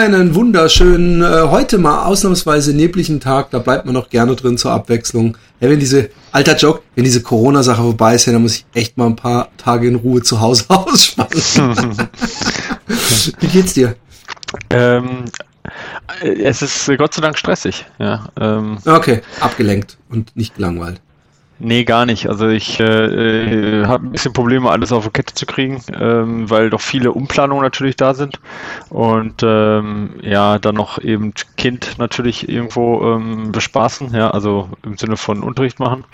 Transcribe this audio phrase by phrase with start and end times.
[0.00, 4.72] Einen wunderschönen, äh, heute mal ausnahmsweise nebligen Tag, da bleibt man noch gerne drin zur
[4.72, 5.36] Abwechslung.
[5.60, 8.96] Ja, wenn diese, alter Joke, wenn diese Corona-Sache vorbei ist, ja, dann muss ich echt
[8.96, 12.08] mal ein paar Tage in Ruhe zu Hause ausspannen.
[13.40, 13.94] Wie geht's dir?
[14.70, 15.26] Ähm,
[16.22, 18.26] es ist Gott sei Dank stressig, ja.
[18.40, 21.02] Ähm, okay, abgelenkt und nicht gelangweilt.
[21.62, 22.26] Nee, gar nicht.
[22.26, 22.84] Also ich äh,
[23.82, 27.12] äh habe ein bisschen Probleme, alles auf die Kette zu kriegen, ähm, weil doch viele
[27.12, 28.40] Umplanungen natürlich da sind.
[28.88, 35.18] Und ähm, ja, dann noch eben Kind natürlich irgendwo ähm, bespaßen, ja, also im Sinne
[35.18, 36.04] von Unterricht machen.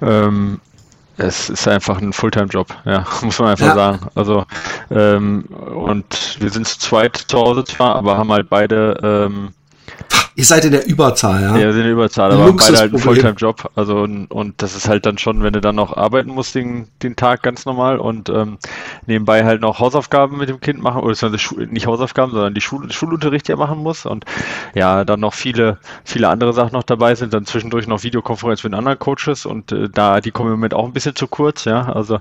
[0.00, 0.58] Ähm,
[1.18, 3.74] es ist einfach ein Fulltime-Job, ja, muss man einfach ja.
[3.74, 4.00] sagen.
[4.14, 4.46] Also
[4.90, 9.50] ähm, und wir sind zu zweit zu Hause zwar, aber haben halt beide ähm,
[10.38, 11.56] Ihr seid in der Überzahl, ja?
[11.56, 13.72] Ja, wir sind in der Überzahl, aber beide halt einen Fulltime-Job.
[13.74, 16.86] Also, und, und, das ist halt dann schon, wenn du dann noch arbeiten musst den,
[17.02, 18.58] den Tag ganz normal und ähm,
[19.06, 21.16] nebenbei halt noch Hausaufgaben mit dem Kind machen, oder
[21.68, 24.26] nicht Hausaufgaben, sondern die Schul Schulunterricht ja machen muss und
[24.76, 28.74] ja, dann noch viele, viele andere Sachen noch dabei sind, dann zwischendurch noch Videokonferenz mit
[28.74, 31.90] anderen Coaches und äh, da, die kommen im Moment auch ein bisschen zu kurz, ja,
[31.92, 32.20] also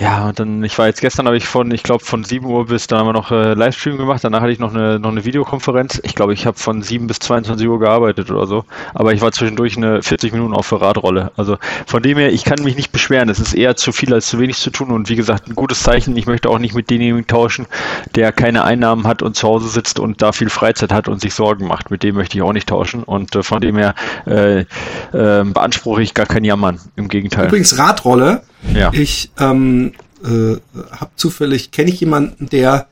[0.00, 2.64] ja, und dann, ich war jetzt gestern, habe ich von, ich glaube, von 7 Uhr
[2.66, 5.26] bis, dann haben wir noch äh, Livestream gemacht, danach hatte ich noch eine, noch eine
[5.26, 6.00] Videokonferenz.
[6.04, 8.64] Ich glaube, ich habe von 7 bis 22 Uhr gearbeitet oder so.
[8.94, 11.32] Aber ich war zwischendurch eine 40 Minuten auf der Radrolle.
[11.36, 13.28] Also von dem her, ich kann mich nicht beschweren.
[13.28, 14.90] Es ist eher zu viel als zu wenig zu tun.
[14.90, 16.16] Und wie gesagt, ein gutes Zeichen.
[16.16, 17.66] Ich möchte auch nicht mit demjenigen tauschen,
[18.14, 21.34] der keine Einnahmen hat und zu Hause sitzt und da viel Freizeit hat und sich
[21.34, 21.90] Sorgen macht.
[21.90, 23.02] Mit dem möchte ich auch nicht tauschen.
[23.02, 23.94] Und äh, von dem her
[24.26, 24.66] äh, äh,
[25.12, 26.80] beanspruche ich gar kein Jammern.
[26.96, 27.46] Im Gegenteil.
[27.46, 28.42] Übrigens Radrolle.
[28.74, 28.90] Ja.
[28.92, 29.92] Ich ähm,
[30.24, 30.56] äh,
[30.92, 32.89] habe zufällig, kenne ich jemanden, der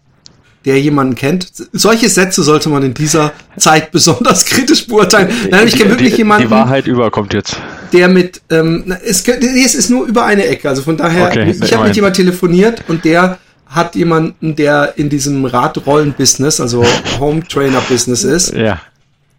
[0.69, 1.51] der jemanden kennt.
[1.73, 5.31] Solche Sätze sollte man in dieser Zeit besonders kritisch beurteilen.
[5.51, 6.47] Nein, ich kenne wirklich die, jemanden.
[6.47, 7.57] Die Wahrheit überkommt jetzt.
[7.95, 10.69] Der mit, ähm, es, es ist nur über eine Ecke.
[10.69, 15.09] Also von daher, okay, ich habe mit jemand telefoniert und der hat jemanden, der in
[15.09, 16.85] diesem Radrollen-Business, also
[17.19, 18.53] Home Trainer-Business ist.
[18.53, 18.79] Ja.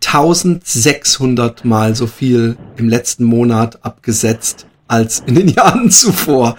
[0.03, 6.57] 1600 Mal so viel im letzten Monat abgesetzt als in den Jahren zuvor.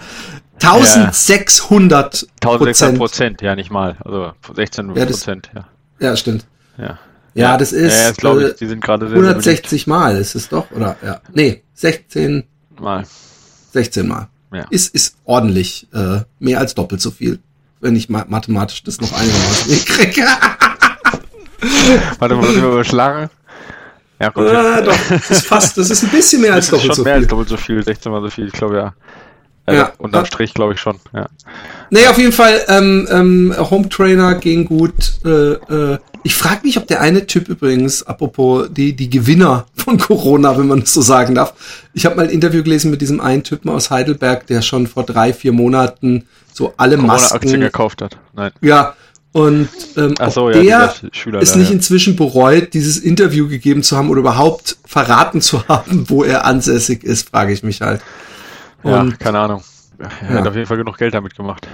[0.63, 3.97] 1600 1600 Prozent, ja, nicht mal.
[4.03, 5.61] Also 16 Prozent, ja,
[5.99, 6.09] ja.
[6.09, 6.45] Ja, stimmt.
[6.77, 6.99] Ja.
[7.33, 10.97] Ja, das ist, ja, das ich, die sind gerade 160 Mal ist es doch, oder?
[11.03, 11.21] Ja.
[11.33, 12.43] Nee, 16
[12.79, 13.05] Mal.
[13.71, 14.27] 16 Mal.
[14.53, 14.65] Ja.
[14.69, 17.39] Ist, ist ordentlich, äh, mehr als doppelt so viel,
[17.79, 20.27] wenn ich ma mathematisch das noch einigermaßen hinkriege.
[22.19, 23.29] Warte mal, muss ich mal überschlagen?
[24.19, 24.47] Ja, gut.
[24.47, 27.03] Äh, doch, das ist fast, das ist ein bisschen mehr als doppelt so viel.
[27.05, 28.93] mehr als doppelt so viel, 16 mal so viel, ich glaube ja.
[29.71, 29.93] Also ja.
[29.97, 31.27] Unterm Strich glaube ich schon, ja.
[31.89, 34.93] Nee, auf jeden Fall, ähm, ähm, Home Trainer ging gut.
[35.25, 39.97] Äh, äh, ich frage mich, ob der eine Typ übrigens, apropos die, die Gewinner von
[39.97, 41.53] Corona, wenn man das so sagen darf.
[41.93, 45.03] Ich habe mal ein Interview gelesen mit diesem einen Typen aus Heidelberg, der schon vor
[45.03, 47.35] drei, vier Monaten so alle Masken...
[47.35, 48.17] Aktien gekauft hat.
[48.33, 48.51] Nein.
[48.61, 48.95] Ja,
[49.33, 51.75] und ähm, so, ja, der es nicht ja.
[51.75, 57.03] inzwischen bereut, dieses Interview gegeben zu haben oder überhaupt verraten zu haben, wo er ansässig
[57.03, 58.01] ist, frage ich mich halt.
[58.83, 59.63] Und, ja, keine Ahnung.
[59.97, 60.39] Er ja.
[60.39, 61.67] hat auf jeden Fall genug Geld damit gemacht.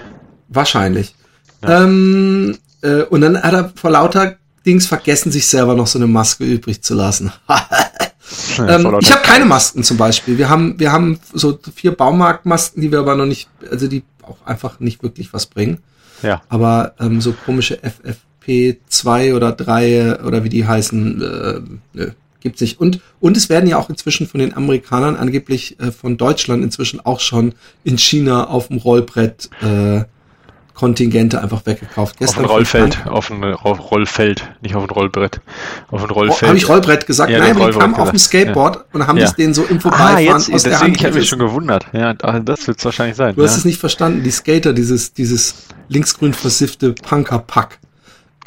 [0.49, 1.15] Wahrscheinlich.
[1.63, 1.83] Ja.
[1.83, 4.35] Ähm, äh, und dann hat er vor lauter
[4.65, 7.31] Dings vergessen, sich selber noch so eine Maske übrig zu lassen.
[8.59, 10.37] ähm, ich habe keine Masken zum Beispiel.
[10.37, 14.45] Wir haben, wir haben so vier Baumarktmasken, die wir aber noch nicht, also die auch
[14.45, 15.79] einfach nicht wirklich was bringen.
[16.21, 16.41] Ja.
[16.49, 21.61] Aber ähm, so komische FFP2 oder 3 oder wie die heißen, äh,
[21.93, 22.11] nö,
[22.47, 22.79] gibt sich.
[22.79, 27.05] Und, und es werden ja auch inzwischen von den Amerikanern angeblich äh, von Deutschland inzwischen
[27.05, 27.53] auch schon
[27.83, 30.05] in China auf dem Rollbrett äh,
[30.73, 32.17] Kontingente einfach weggekauft.
[32.19, 35.41] Gestern auf ein Rollfeld, auf ein Rollfeld, nicht auf ein Rollbrett.
[35.89, 36.43] Auf ein Rollfeld.
[36.43, 37.31] Oh, habe ich Rollbrett gesagt?
[37.31, 38.83] Ja, Nein, die kamen auf dem Skateboard ja.
[38.93, 39.25] und haben ja.
[39.25, 40.95] das denen so im Vorbeifahren ah, jetzt, aus der Hand.
[40.95, 41.87] Ich habe mich schon gewundert.
[41.93, 43.35] Ja, das wird es wahrscheinlich sein.
[43.35, 44.21] Du hast es nicht verstanden.
[44.23, 47.79] Die Skater, dieses, dieses linksgrün versiffte Punker-Pack.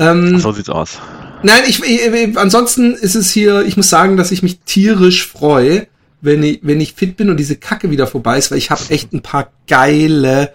[0.01, 0.99] Ähm, so sieht's aus.
[1.43, 5.87] Nein, ich, ich, ansonsten ist es hier, ich muss sagen, dass ich mich tierisch freue,
[6.21, 8.83] wenn ich, wenn ich fit bin und diese Kacke wieder vorbei ist, weil ich habe
[8.89, 10.53] echt ein paar geile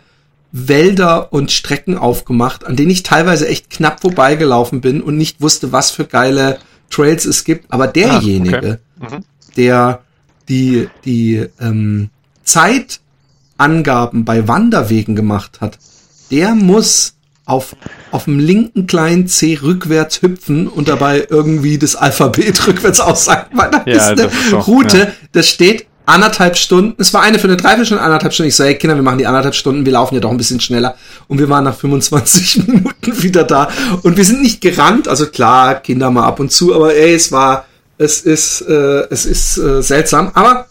[0.51, 5.71] Wälder und Strecken aufgemacht, an denen ich teilweise echt knapp vorbeigelaufen bin und nicht wusste,
[5.71, 6.59] was für geile
[6.89, 7.71] Trails es gibt.
[7.71, 9.15] Aber derjenige, ah, okay.
[9.15, 9.23] mhm.
[9.57, 10.01] der
[10.47, 12.09] die, die ähm,
[12.43, 15.79] Zeitangaben bei Wanderwegen gemacht hat,
[16.31, 17.14] der muss
[17.45, 17.75] auf,
[18.11, 23.71] auf dem linken kleinen C rückwärts hüpfen und dabei irgendwie das Alphabet rückwärts aussagen, weil
[23.71, 25.07] da ja, ist eine ist so, Route, ja.
[25.31, 28.49] das steht anderthalb Stunden, es war eine für eine Dreiviertelstunde, anderthalb Stunden.
[28.49, 30.59] Ich so, hey Kinder, wir machen die anderthalb Stunden, wir laufen ja doch ein bisschen
[30.59, 30.95] schneller.
[31.27, 33.69] Und wir waren nach 25 Minuten wieder da.
[34.03, 37.31] Und wir sind nicht gerannt, also klar, Kinder mal ab und zu, aber ey, es
[37.31, 37.65] war,
[37.97, 40.31] es ist, äh, es ist äh, seltsam.
[40.35, 40.67] Aber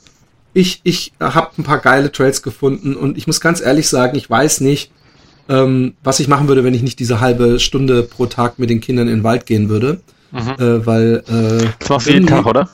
[0.52, 4.30] ich, ich habe ein paar geile Trails gefunden und ich muss ganz ehrlich sagen, ich
[4.30, 4.92] weiß nicht,
[5.48, 8.80] ähm, was ich machen würde, wenn ich nicht diese halbe Stunde pro Tag mit den
[8.80, 10.00] Kindern in den Wald gehen würde.
[10.32, 10.48] Mhm.
[10.58, 12.68] Äh, weil äh, das machst du jeden Tag, oder?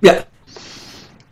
[0.00, 0.14] Ja.
[0.14, 0.22] ja.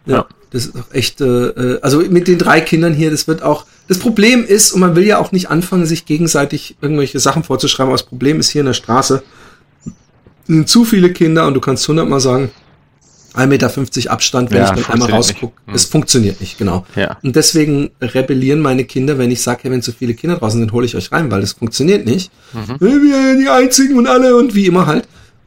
[0.07, 3.67] Ja, das ist auch echt, äh, also mit den drei Kindern hier, das wird auch,
[3.89, 7.89] das Problem ist, und man will ja auch nicht anfangen, sich gegenseitig irgendwelche Sachen vorzuschreiben,
[7.89, 9.23] aber das Problem ist hier in der Straße,
[10.47, 12.51] sind zu viele Kinder und du kannst hundertmal sagen,
[13.37, 15.55] 1,50 Meter Abstand, wenn ja, ich dann einmal rausgucke.
[15.67, 15.75] Hm.
[15.75, 16.87] Es funktioniert nicht, genau.
[16.95, 17.19] Ja.
[17.23, 20.73] Und deswegen rebellieren meine Kinder, wenn ich sage, hey, wenn so viele Kinder draußen sind,
[20.73, 22.31] hole ich euch rein, weil das funktioniert nicht.
[22.53, 22.77] Mhm.
[22.81, 25.07] Wir sind die einzigen und alle und wie immer halt.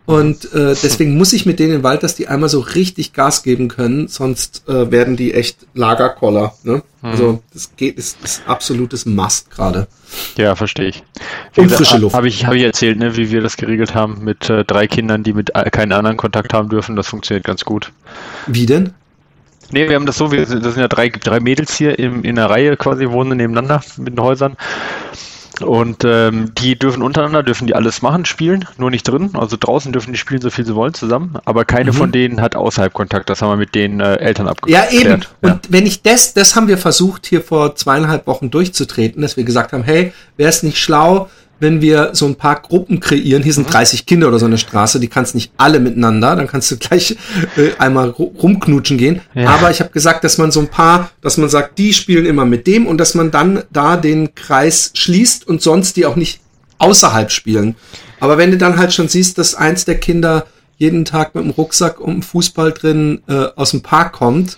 [0.09, 3.13] Und äh, deswegen muss ich mit denen in den Wald, dass die einmal so richtig
[3.13, 6.55] Gas geben können, sonst äh, werden die echt Lagerkoller.
[6.63, 6.81] Ne?
[7.03, 7.09] Mhm.
[7.11, 9.87] Also das geht, ist, ist absolutes Must gerade.
[10.35, 11.03] Ja, verstehe ich.
[11.53, 12.15] Wie Und frische Luft.
[12.15, 15.21] Habe ich, hab ich erzählt, ne, wie wir das geregelt haben mit äh, drei Kindern,
[15.21, 16.95] die mit äh, keinen anderen Kontakt haben dürfen.
[16.95, 17.91] Das funktioniert ganz gut.
[18.47, 18.95] Wie denn?
[19.69, 22.39] Nee, wir haben das so, wir, das sind ja drei, drei Mädels hier in, in
[22.39, 24.57] einer Reihe quasi, wohnen nebeneinander mit den Häusern.
[25.63, 29.31] Und ähm, die dürfen untereinander, dürfen die alles machen, spielen, nur nicht drin.
[29.33, 31.35] Also draußen dürfen die spielen, so viel sie wollen zusammen.
[31.45, 31.95] Aber keine mhm.
[31.95, 33.29] von denen hat außerhalb Kontakt.
[33.29, 34.91] Das haben wir mit den äh, Eltern abgeklärt.
[34.91, 35.25] Ja, eben.
[35.41, 35.59] Und ja.
[35.69, 39.73] wenn ich das, das haben wir versucht, hier vor zweieinhalb Wochen durchzutreten, dass wir gesagt
[39.73, 41.29] haben, hey, wäre es nicht schlau,
[41.59, 44.05] wenn wir so ein paar Gruppen kreieren, hier sind 30 mhm.
[44.05, 47.17] Kinder oder so eine Straße, die kannst nicht alle miteinander, dann kannst du gleich
[47.57, 49.21] äh, einmal rumknutschen gehen.
[49.33, 49.49] Ja.
[49.49, 52.45] Aber ich habe gesagt, dass man so ein paar, dass man sagt, die spielen immer
[52.45, 56.41] mit dem und dass man dann da den Kreis schließt und sonst die auch nicht
[56.77, 57.75] außerhalb spielen.
[58.19, 60.45] Aber wenn du dann halt schon siehst, dass eins der Kinder
[60.77, 64.57] jeden Tag mit dem Rucksack und dem Fußball drin äh, aus dem Park kommt,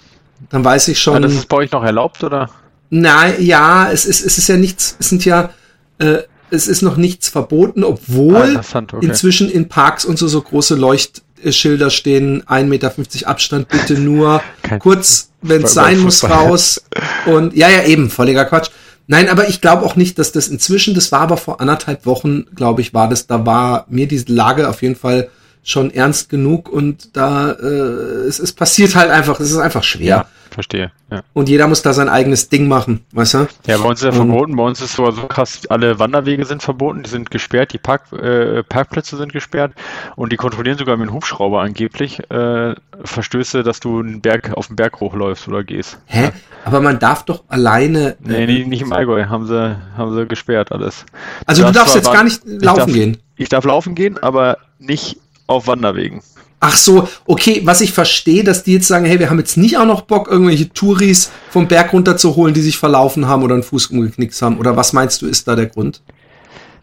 [0.50, 1.15] dann weiß ich schon.
[1.15, 2.50] Ja, das ist bei euch noch erlaubt, oder?
[2.89, 5.51] Nein, ja, es ist, es ist ja nichts, es sind ja,
[5.98, 6.18] äh,
[6.51, 9.06] es ist noch nichts verboten, obwohl ah, okay.
[9.06, 14.42] inzwischen in Parks und so so große Leuchtschilder stehen, 1,50 Meter Abstand, bitte nur
[14.80, 16.83] kurz, wenn es sein muss, raus.
[17.25, 18.69] Und ja, ja, eben, völliger Quatsch.
[19.07, 22.45] Nein, aber ich glaube auch nicht, dass das inzwischen, das war aber vor anderthalb Wochen,
[22.56, 25.30] glaube ich, war das, da war mir diese Lage auf jeden Fall
[25.63, 30.07] schon ernst genug und da äh, es, es passiert halt einfach, es ist einfach schwer.
[30.07, 30.91] Ja, verstehe.
[31.11, 31.21] Ja.
[31.33, 33.47] Und jeder muss da sein eigenes Ding machen, weißt du?
[33.67, 36.63] Ja, bei uns ist ja verboten, bei uns ist so, so krass, alle Wanderwege sind
[36.63, 39.73] verboten, die sind gesperrt, die Park, äh, Parkplätze sind gesperrt
[40.15, 42.73] und die kontrollieren sogar mit dem Hubschrauber angeblich äh,
[43.03, 45.99] Verstöße, dass du einen Berg auf den Berg hochläufst oder gehst.
[46.05, 46.23] Hä?
[46.23, 46.31] Ja.
[46.65, 48.17] Aber man darf doch alleine.
[48.19, 51.05] Nee, nee, nicht im Allgäu, haben sie, haben sie gesperrt alles.
[51.45, 53.17] Also du darfst jetzt gar nicht laufen darf, gehen.
[53.35, 55.17] Ich darf laufen gehen, aber nicht
[55.51, 56.21] auf Wanderwegen.
[56.63, 59.77] Ach so, okay, was ich verstehe, dass die jetzt sagen, hey, wir haben jetzt nicht
[59.77, 63.88] auch noch Bock, irgendwelche Touris vom Berg runterzuholen, die sich verlaufen haben oder einen Fuß
[63.88, 64.59] umgeknickt haben.
[64.59, 66.03] Oder was meinst du, ist da der Grund?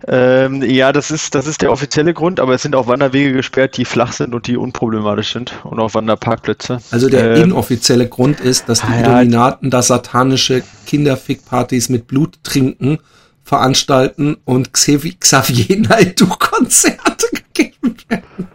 [0.06, 3.76] Ähm, ja, das ist, das ist der offizielle Grund, aber es sind auch Wanderwege gesperrt,
[3.76, 6.78] die flach sind und die unproblematisch sind und auch Wanderparkplätze.
[6.90, 12.38] Also der ähm, inoffizielle Grund ist, dass die ah, Illuminaten da satanische Kinderfickpartys mit Blut
[12.44, 12.98] trinken,
[13.48, 18.48] veranstalten und Xavier Naidoo-Konzerte gegeben werden.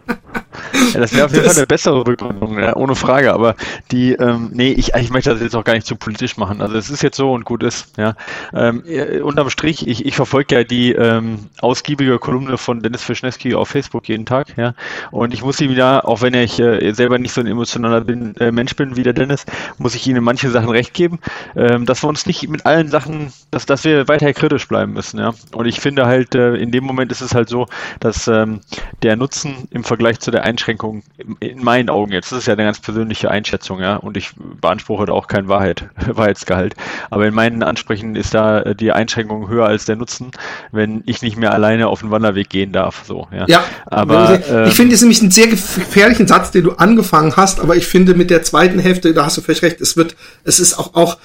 [0.92, 3.32] Ja, das wäre auf jeden Fall eine bessere Begründung, ja, ohne Frage.
[3.32, 3.54] Aber
[3.90, 6.60] die, ähm, nee, ich, ich möchte das jetzt auch gar nicht zu politisch machen.
[6.60, 7.96] Also es ist jetzt so und gut ist.
[7.96, 8.14] Ja,
[8.52, 8.82] ähm,
[9.22, 14.08] unterm Strich, ich, ich verfolge ja die ähm, ausgiebige Kolumne von Dennis Fischnewski auf Facebook
[14.08, 14.56] jeden Tag.
[14.56, 14.74] Ja,
[15.10, 18.36] und ich muss ihm ja, auch wenn ich äh, selber nicht so ein emotionaler bin,
[18.36, 19.46] äh, Mensch bin wie der Dennis,
[19.78, 21.18] muss ich ihm in manchen Sachen recht geben,
[21.56, 25.18] ähm, dass wir uns nicht mit allen Sachen, dass, dass wir weiter kritisch bleiben müssen.
[25.18, 27.66] Ja, und ich finde halt, äh, in dem Moment ist es halt so,
[28.00, 28.60] dass ähm,
[29.02, 32.64] der Nutzen im Vergleich zu der Einschränkung in meinen Augen jetzt, das ist ja eine
[32.64, 36.74] ganz persönliche Einschätzung, ja, und ich beanspruche da auch kein Wahrheit, Wahrheitsgehalt.
[37.10, 40.30] Aber in meinen Ansprüchen ist da die Einschränkung höher als der Nutzen,
[40.72, 43.04] wenn ich nicht mehr alleine auf den Wanderweg gehen darf.
[43.06, 43.46] So, ja.
[43.46, 47.60] ja aber ich ähm, finde es nämlich einen sehr gefährlichen Satz, den du angefangen hast,
[47.60, 50.60] aber ich finde mit der zweiten Hälfte, da hast du völlig recht, es wird, es
[50.60, 51.18] ist auch, auch,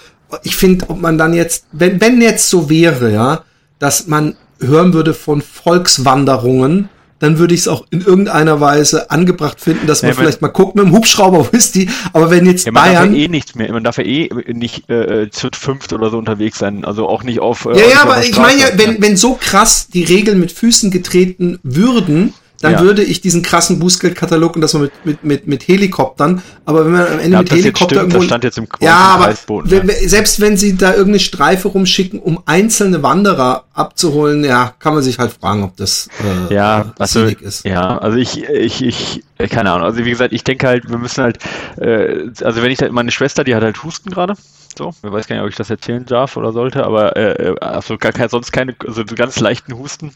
[0.43, 3.43] ich finde, ob man dann jetzt, wenn, wenn jetzt so wäre, ja,
[3.79, 9.59] dass man hören würde von Volkswanderungen, dann würde ich es auch in irgendeiner Weise angebracht
[9.59, 11.89] finden, dass man ja, vielleicht mal guckt mit dem Hubschrauber, wo ist die.
[12.13, 13.09] Aber wenn jetzt ja, man Bayern.
[13.09, 16.17] Darf ja eh nichts mehr, man darf ja eh nicht äh, zu fünft oder so
[16.17, 17.65] unterwegs sein, also auch nicht auf.
[17.65, 20.91] Äh, ja, ja, aber ich meine ja, wenn, wenn so krass die Regeln mit Füßen
[20.91, 22.81] getreten würden, dann ja.
[22.81, 26.91] würde ich diesen krassen Bußgeldkatalog und das mal mit, mit, mit, mit Helikoptern, aber wenn
[26.91, 28.21] man am Ende ja, mit Helikopter stimmt, irgendwo.
[28.21, 29.33] stand jetzt im ja, aber
[29.65, 35.03] wenn, selbst wenn sie da irgendeine Streife rumschicken, um einzelne Wanderer abzuholen, ja, kann man
[35.03, 36.09] sich halt fragen, ob das
[36.49, 37.65] äh, ja, also, ist.
[37.65, 39.85] Ja, also ich, ich, ich, keine Ahnung.
[39.85, 41.39] Also wie gesagt, ich denke halt, wir müssen halt,
[41.77, 44.33] äh, also wenn ich da, meine Schwester, die hat halt Husten gerade.
[44.77, 47.97] So, ich weiß gar nicht, ob ich das erzählen darf oder sollte, aber äh, also
[47.97, 50.13] gar kein, sonst keine, also ganz leichten Husten.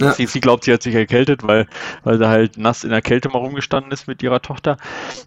[0.00, 0.12] Ja.
[0.12, 1.66] Sie, sie, glaubt, sie hat sich erkältet, weil,
[2.04, 4.76] weil sie halt nass in der Kälte mal rumgestanden ist mit ihrer Tochter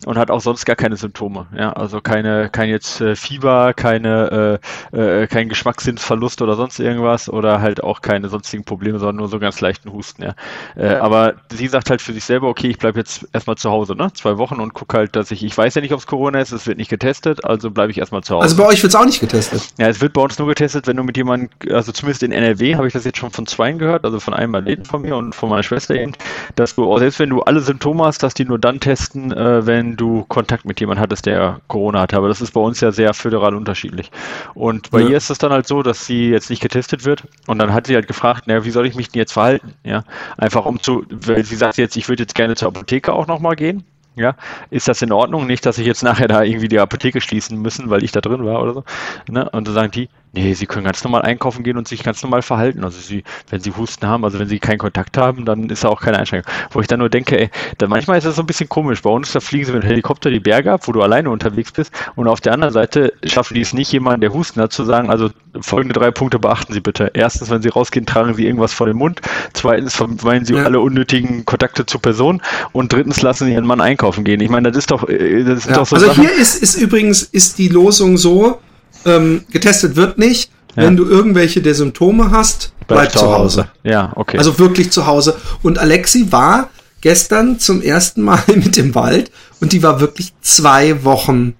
[0.05, 1.47] und hat auch sonst gar keine Symptome.
[1.57, 4.59] Ja, also keine, kein jetzt äh, Fieber, keine,
[4.93, 9.27] äh, äh, kein Geschmackssinnsverlust oder sonst irgendwas oder halt auch keine sonstigen Probleme, sondern nur
[9.27, 10.23] so ganz leichten Husten.
[10.23, 10.35] Ja.
[10.75, 13.95] Äh, aber sie sagt halt für sich selber, okay, ich bleibe jetzt erstmal zu Hause,
[13.95, 14.11] ne?
[14.13, 16.51] Zwei Wochen und gucke halt, dass ich, ich weiß ja nicht, ob es Corona ist,
[16.51, 18.43] es wird nicht getestet, also bleibe ich erstmal zu Hause.
[18.43, 19.73] Also bei euch wird es auch nicht getestet?
[19.77, 22.75] Ja, es wird bei uns nur getestet, wenn du mit jemandem, also zumindest in NRW
[22.75, 25.35] habe ich das jetzt schon von zweien gehört, also von einem Athleten von mir und
[25.35, 26.13] von meiner Schwester eben,
[26.55, 29.95] dass du, selbst wenn du alle Symptome hast, dass die nur dann testen, äh, wenn
[29.95, 32.17] du Kontakt mit jemandem hattest, der Corona hatte.
[32.17, 34.11] Aber das ist bei uns ja sehr föderal unterschiedlich.
[34.53, 35.09] Und bei ja.
[35.09, 37.23] ihr ist es dann halt so, dass sie jetzt nicht getestet wird.
[37.47, 39.73] Und dann hat sie halt gefragt, naja, wie soll ich mich denn jetzt verhalten?
[39.83, 40.03] Ja,
[40.37, 43.55] einfach um zu, weil sie sagt jetzt, ich würde jetzt gerne zur Apotheke auch nochmal
[43.55, 43.83] gehen.
[44.15, 44.35] Ja,
[44.69, 45.47] ist das in Ordnung?
[45.47, 48.45] Nicht, dass ich jetzt nachher da irgendwie die Apotheke schließen müssen, weil ich da drin
[48.45, 48.83] war oder so.
[49.27, 49.49] Ne?
[49.49, 52.41] Und dann sagen die, Nee, sie können ganz normal einkaufen gehen und sich ganz normal
[52.41, 52.83] verhalten.
[52.83, 55.89] Also sie, wenn sie Husten haben, also wenn sie keinen Kontakt haben, dann ist da
[55.89, 56.51] auch keine Einschränkung.
[56.71, 59.03] Wo ich dann nur denke, ey, da manchmal ist das so ein bisschen komisch.
[59.03, 61.71] Bei uns, da fliegen sie mit dem Helikopter die Berge ab, wo du alleine unterwegs
[61.71, 61.93] bist.
[62.15, 65.11] Und auf der anderen Seite schaffen die es nicht, jemanden, der Husten hat, zu sagen,
[65.11, 65.29] also
[65.61, 67.11] folgende drei Punkte beachten Sie bitte.
[67.13, 69.21] Erstens, wenn Sie rausgehen, tragen Sie irgendwas vor den Mund.
[69.53, 70.63] Zweitens, vermeiden Sie ja.
[70.63, 72.41] alle unnötigen Kontakte zur Person.
[72.71, 74.41] Und drittens, lassen Sie Ihren Mann einkaufen gehen.
[74.41, 75.75] Ich meine, das ist doch, äh, das ist ja.
[75.75, 75.95] doch so.
[75.95, 76.23] Also Sachen.
[76.23, 78.59] hier ist, ist übrigens, ist die Losung so,
[79.05, 80.51] ähm, getestet wird nicht.
[80.75, 80.83] Ja.
[80.83, 83.61] Wenn du irgendwelche der Symptome hast, bleib, bleib zu Hause.
[83.61, 83.67] Hause.
[83.83, 84.37] Ja, okay.
[84.37, 85.35] Also wirklich zu Hause.
[85.61, 86.69] Und Alexi war
[87.01, 91.53] gestern zum ersten Mal mit dem Wald und die war wirklich zwei Wochen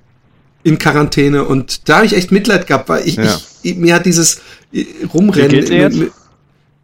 [0.64, 3.38] in Quarantäne und da habe ich echt Mitleid gehabt, weil ich, ja.
[3.62, 4.40] ich mir hat dieses
[4.72, 5.52] äh, Rumrennen.
[5.52, 5.98] Wie geht's ihr, jetzt?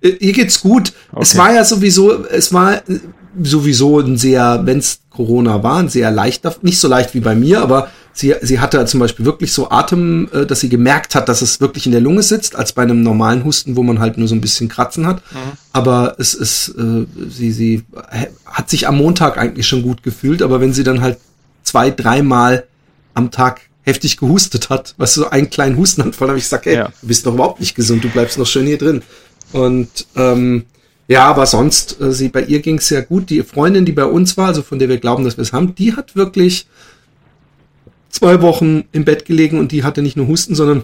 [0.01, 0.93] Äh, ihr geht's gut.
[1.11, 1.21] Okay.
[1.21, 2.81] Es war ja sowieso, es war
[3.41, 7.35] sowieso ein sehr, wenn es Corona war, ein sehr leichter, nicht so leicht wie bei
[7.35, 11.29] mir, aber Sie, sie hatte zum Beispiel wirklich so Atem, äh, dass sie gemerkt hat,
[11.29, 14.17] dass es wirklich in der Lunge sitzt, als bei einem normalen Husten, wo man halt
[14.17, 15.21] nur so ein bisschen Kratzen hat.
[15.31, 15.37] Mhm.
[15.71, 17.83] Aber es ist, äh, sie, sie
[18.45, 21.17] hat sich am Montag eigentlich schon gut gefühlt, aber wenn sie dann halt
[21.63, 22.65] zwei, dreimal
[23.13, 26.89] am Tag heftig gehustet hat, was so einen kleinen Hustenanfall, habe ich gesagt, ey, ja.
[27.01, 29.01] du bist doch überhaupt nicht gesund, du bleibst noch schön hier drin.
[29.53, 30.65] Und ähm,
[31.09, 33.31] ja, aber sonst, äh, sie, bei ihr ging es sehr gut.
[33.31, 35.73] Die Freundin, die bei uns war, also von der wir glauben, dass wir es haben,
[35.73, 36.67] die hat wirklich
[38.09, 40.83] zwei Wochen im Bett gelegen und die hatte nicht nur Husten, sondern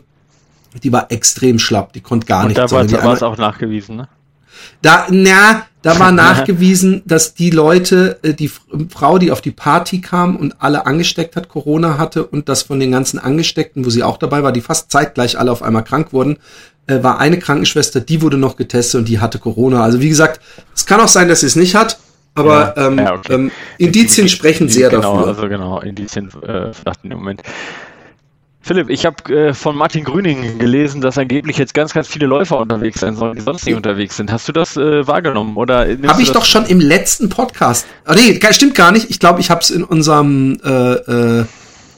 [0.84, 2.58] die war extrem schlapp, die konnte gar nicht.
[2.58, 4.08] Da war es auch nachgewiesen, ne?
[4.82, 8.50] Da, na, da war nachgewiesen, dass die Leute, äh, die
[8.90, 12.80] Frau, die auf die Party kam und alle angesteckt hat, Corona hatte und das von
[12.80, 16.14] den ganzen Angesteckten, wo sie auch dabei war, die fast zeitgleich alle auf einmal krank
[16.14, 16.38] wurden,
[16.88, 19.84] äh, war eine Krankenschwester, die wurde noch getestet und die hatte Corona.
[19.84, 20.42] Also wie gesagt,
[20.76, 22.00] es kann auch sein, dass sie es nicht hat.
[22.38, 23.34] Aber ja, ähm, ja, okay.
[23.34, 25.28] ähm, Indizien sprechen sehr genau, dafür.
[25.28, 26.72] Also genau, Indizien äh,
[27.04, 27.42] dem Moment.
[28.66, 32.58] Philipp, ich habe äh, von Martin Grüning gelesen, dass angeblich jetzt ganz, ganz viele Läufer
[32.58, 34.32] unterwegs sein sollen, die sonst nicht unterwegs sind.
[34.32, 35.56] Hast du das äh, wahrgenommen?
[35.56, 37.86] Oder habe ich doch schon im letzten Podcast.
[38.06, 39.12] Ah, nee, stimmt gar nicht.
[39.12, 41.46] Ich glaube, ich habe es in unserem äh, äh,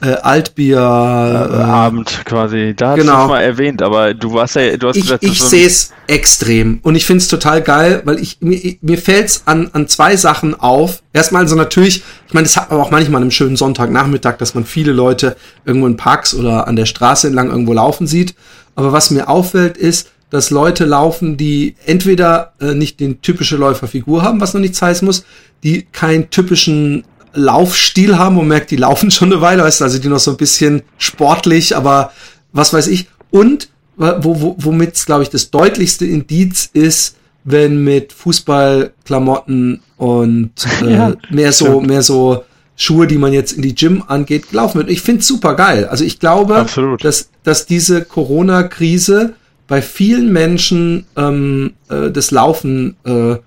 [0.02, 2.74] äh, Altbier äh, quasi.
[2.76, 3.24] Da hast genau.
[3.24, 6.80] du mal erwähnt, aber du warst ja, du hast ich, gesagt, ich sehe es extrem
[6.84, 10.60] und ich finde es total geil, weil ich mir, mir fällt's an an zwei Sachen
[10.60, 11.02] auf.
[11.14, 14.66] Erstmal so natürlich, ich meine, das hat man auch manchmal einem schönen Sonntagnachmittag, dass man
[14.66, 15.36] viele Leute
[15.66, 18.36] irgendwo in Parks oder an der Straße entlang irgendwo laufen sieht.
[18.76, 24.22] Aber was mir auffällt, ist, dass Leute laufen, die entweder äh, nicht den typische Läuferfigur
[24.22, 25.26] haben, was noch nichts heißen muss,
[25.64, 27.06] die keinen typischen
[27.38, 30.32] Laufstil haben und merkt, die laufen schon eine Weile, weißt du, also die noch so
[30.32, 32.12] ein bisschen sportlich, aber
[32.52, 33.08] was weiß ich.
[33.30, 40.52] Und wo, wo, womit glaube ich, das deutlichste Indiz ist, wenn mit Fußballklamotten und
[40.82, 41.88] äh, ja, mehr so, stimmt.
[41.88, 42.44] mehr so
[42.76, 44.90] Schuhe, die man jetzt in die Gym angeht, gelaufen wird.
[44.90, 45.88] Ich finde es super geil.
[45.88, 47.04] Also ich glaube, Absolut.
[47.04, 49.34] dass, dass diese Corona-Krise
[49.68, 53.38] bei vielen Menschen ähm, äh, das Laufen äh,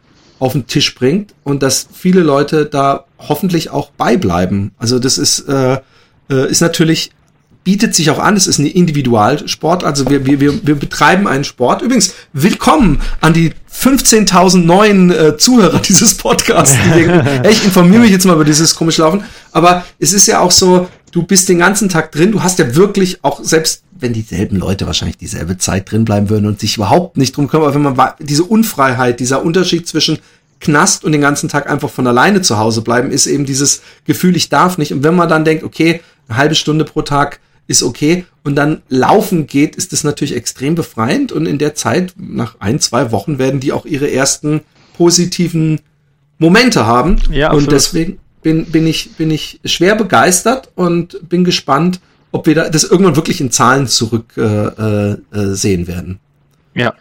[0.41, 4.73] auf den Tisch bringt und dass viele Leute da hoffentlich auch beibleiben.
[4.79, 5.79] Also das ist, äh,
[6.31, 7.13] äh, ist natürlich,
[7.63, 11.45] bietet sich auch an, es ist ein Individualsport, also wir, wir, wir, wir betreiben einen
[11.45, 11.83] Sport.
[11.83, 16.75] Übrigens, willkommen an die 15.000 neuen äh, Zuhörer dieses Podcasts.
[16.75, 17.07] Hey,
[17.51, 19.23] ich informiere mich jetzt mal über dieses komische Laufen.
[19.53, 22.75] Aber es ist ja auch so, du bist den ganzen Tag drin, du hast ja
[22.75, 27.17] wirklich auch selbst wenn dieselben Leute wahrscheinlich dieselbe Zeit drin bleiben würden und sich überhaupt
[27.17, 30.19] nicht drum kümmern, aber wenn man diese Unfreiheit, dieser Unterschied zwischen
[30.61, 34.37] Knast und den ganzen Tag einfach von alleine zu Hause bleiben, ist eben dieses Gefühl,
[34.37, 34.93] ich darf nicht.
[34.93, 38.83] Und wenn man dann denkt, okay, eine halbe Stunde pro Tag ist okay und dann
[38.89, 43.39] laufen geht, ist das natürlich extrem befreiend und in der Zeit, nach ein, zwei Wochen,
[43.39, 44.61] werden die auch ihre ersten
[44.97, 45.81] positiven
[46.39, 47.17] Momente haben.
[47.31, 52.01] Ja, und deswegen bin, bin, ich, bin ich schwer begeistert und bin gespannt,
[52.33, 56.19] ob wir da das irgendwann wirklich in Zahlen zurück äh, äh, sehen werden.
[56.75, 56.95] Ja,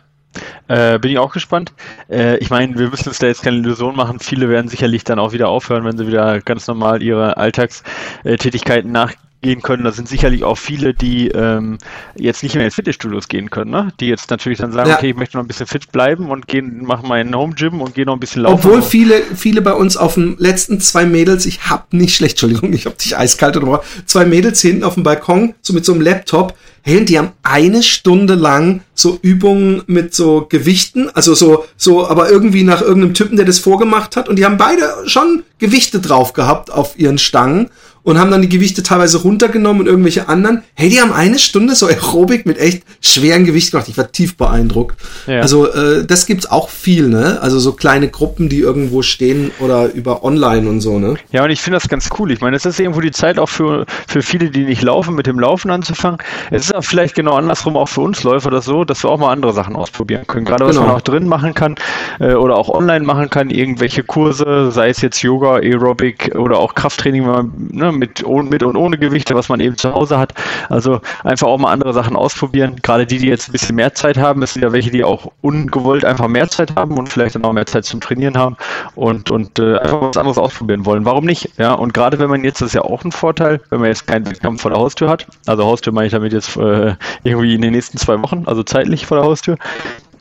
[0.68, 1.74] äh, bin ich auch gespannt.
[2.10, 4.20] Äh, ich meine, wir müssen uns da jetzt keine Illusion machen.
[4.20, 9.29] Viele werden sicherlich dann auch wieder aufhören, wenn sie wieder ganz normal ihre Alltagstätigkeiten nachgehen
[9.42, 9.84] gehen können.
[9.84, 11.78] Da sind sicherlich auch viele, die ähm,
[12.16, 13.94] jetzt nicht mehr in Fitnessstudios gehen können, ne?
[14.00, 14.98] die jetzt natürlich dann sagen, ja.
[14.98, 17.96] okay, ich möchte noch ein bisschen fit bleiben und gehen, machen meinen Home Gym und
[17.96, 18.56] gehen noch ein bisschen laufen.
[18.56, 22.74] Obwohl viele, viele bei uns auf den letzten zwei Mädels, ich hab nicht schlecht, Entschuldigung,
[22.74, 26.02] ich hab dich eiskalt oder zwei Mädels hinten auf dem Balkon, so mit so einem
[26.02, 32.08] Laptop, hey, die haben eine Stunde lang so Übungen mit so Gewichten, also so, so,
[32.08, 36.00] aber irgendwie nach irgendeinem Typen, der das vorgemacht hat und die haben beide schon Gewichte
[36.00, 37.70] drauf gehabt auf ihren Stangen
[38.04, 40.64] und haben dann die Gewichte teilweise runtergenommen und irgendwelche anderen.
[40.74, 43.88] Hey, die haben eine Stunde so Aerobik mit echt schweren Gewichten gemacht.
[43.90, 44.98] Ich war tief beeindruckt.
[45.28, 45.42] Ja.
[45.42, 47.40] Also äh, das gibt's auch viel, ne?
[47.42, 51.16] Also so kleine Gruppen, die irgendwo stehen oder über online und so, ne?
[51.32, 52.32] Ja, und ich finde das ganz cool.
[52.32, 55.28] Ich meine, es ist irgendwo die Zeit auch für, für viele, die nicht laufen, mit
[55.28, 56.20] dem Laufen anzufangen.
[56.52, 59.18] Es ist auch vielleicht genau andersrum auch für uns Läufer das so, dass wir auch
[59.18, 60.46] mal andere Sachen ausprobieren können.
[60.46, 60.88] Gerade was genau.
[60.88, 61.76] man auch drin machen kann
[62.20, 66.76] äh, oder auch online machen kann, irgendwelche Kurse, sei es jetzt Yoga, Aerobic oder auch
[66.76, 70.34] Krafttraining, wenn man ne, mit, mit und ohne Gewichte, was man eben zu Hause hat.
[70.70, 72.76] Also einfach auch mal andere Sachen ausprobieren.
[72.82, 75.32] Gerade die, die jetzt ein bisschen mehr Zeit haben, es sind ja welche, die auch
[75.42, 78.58] ungewollt einfach mehr Zeit haben und vielleicht dann auch mehr Zeit zum Trainieren haben
[78.96, 81.06] und, und äh, einfach was anderes ausprobieren wollen.
[81.06, 81.50] Warum nicht?
[81.58, 84.08] Ja, und gerade wenn man jetzt, das ist ja auch ein Vorteil, wenn man jetzt
[84.08, 87.62] keinen Wettkampf vor der Haustür hat, also Haustür meine ich damit jetzt äh, irgendwie in
[87.62, 89.58] den nächsten zwei Wochen, also zeitlich vor der Haustür,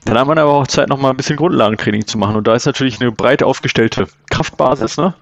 [0.04, 2.36] dann hat man aber auch Zeit, noch mal ein bisschen Grundlagentraining zu machen.
[2.36, 5.14] Und da ist natürlich eine breit aufgestellte Kraftbasis, ne?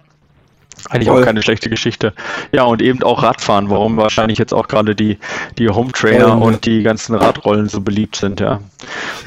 [0.91, 1.23] Eigentlich Voll.
[1.23, 2.13] auch keine schlechte Geschichte.
[2.53, 5.19] Ja, und eben auch Radfahren, warum wahrscheinlich jetzt auch gerade die,
[5.59, 8.61] die Home Trainer Voll, und die ganzen Radrollen so beliebt sind, ja.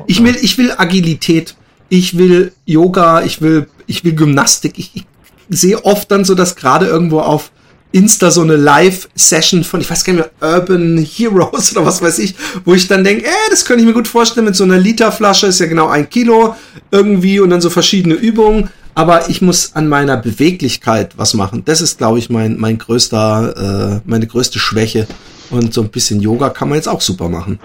[0.05, 1.55] Ich will, ich will Agilität,
[1.89, 4.77] ich will Yoga, ich will, ich will Gymnastik.
[4.77, 5.05] Ich, ich
[5.49, 7.51] sehe oft dann so, dass gerade irgendwo auf
[7.91, 12.19] Insta so eine Live-Session von, ich weiß gar nicht mehr, Urban Heroes oder was weiß
[12.19, 14.77] ich, wo ich dann denke, äh, das könnte ich mir gut vorstellen mit so einer
[14.77, 16.55] Literflasche, ist ja genau ein Kilo
[16.91, 21.63] irgendwie und dann so verschiedene Übungen aber ich muss an meiner Beweglichkeit was machen.
[21.63, 25.07] Das ist, glaube ich, mein, mein größter, äh, meine größte Schwäche.
[25.51, 27.59] Und so ein bisschen Yoga kann man jetzt auch super machen.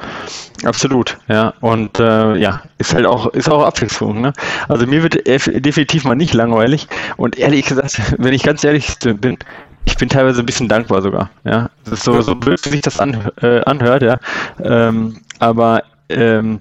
[0.63, 1.53] Absolut, ja.
[1.61, 4.33] Und äh, ja, ist halt auch, ist auch Abwechslung, ne?
[4.69, 6.87] Also mir wird definitiv mal nicht langweilig.
[7.17, 9.37] Und ehrlich gesagt, wenn ich ganz ehrlich bin,
[9.85, 11.31] ich bin teilweise ein bisschen dankbar sogar.
[11.45, 14.19] Ja, das ist so, so blöd, wie sich das an, äh, anhört, ja.
[14.63, 16.61] Ähm, aber ähm,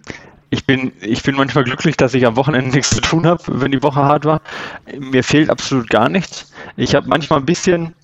[0.49, 3.71] ich bin, ich bin manchmal glücklich, dass ich am Wochenende nichts zu tun habe, wenn
[3.71, 4.41] die Woche hart war.
[4.99, 6.51] Mir fehlt absolut gar nichts.
[6.75, 7.95] Ich habe manchmal ein bisschen,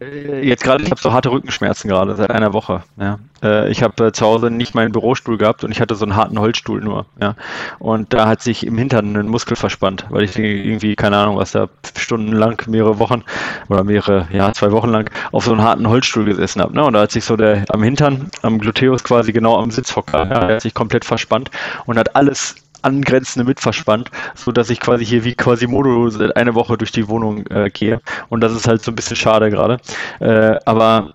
[0.00, 2.82] jetzt gerade, ich habe so harte Rückenschmerzen gerade seit einer Woche.
[2.96, 3.18] Ja.
[3.42, 6.16] Äh, ich habe äh, zu Hause nicht meinen Bürostuhl gehabt und ich hatte so einen
[6.16, 7.06] harten Holzstuhl nur.
[7.20, 7.34] Ja.
[7.78, 11.52] Und da hat sich im Hintern ein Muskel verspannt, weil ich irgendwie, keine Ahnung, was
[11.52, 13.24] da stundenlang, mehrere Wochen
[13.68, 16.74] oder mehrere, ja, zwei Wochen lang auf so einen harten Holzstuhl gesessen habe.
[16.74, 16.84] Ne?
[16.84, 20.48] Und da hat sich so der am Hintern, am Gluteus quasi genau am Sitzhocker, ja,
[20.48, 21.50] hat sich komplett verspannt
[21.86, 26.54] und hat alles angrenzende mit verspannt, so dass ich quasi hier wie quasi Modo eine
[26.54, 28.00] Woche durch die Wohnung äh, gehe.
[28.28, 29.78] Und das ist halt so ein bisschen schade gerade.
[30.20, 31.14] Äh, aber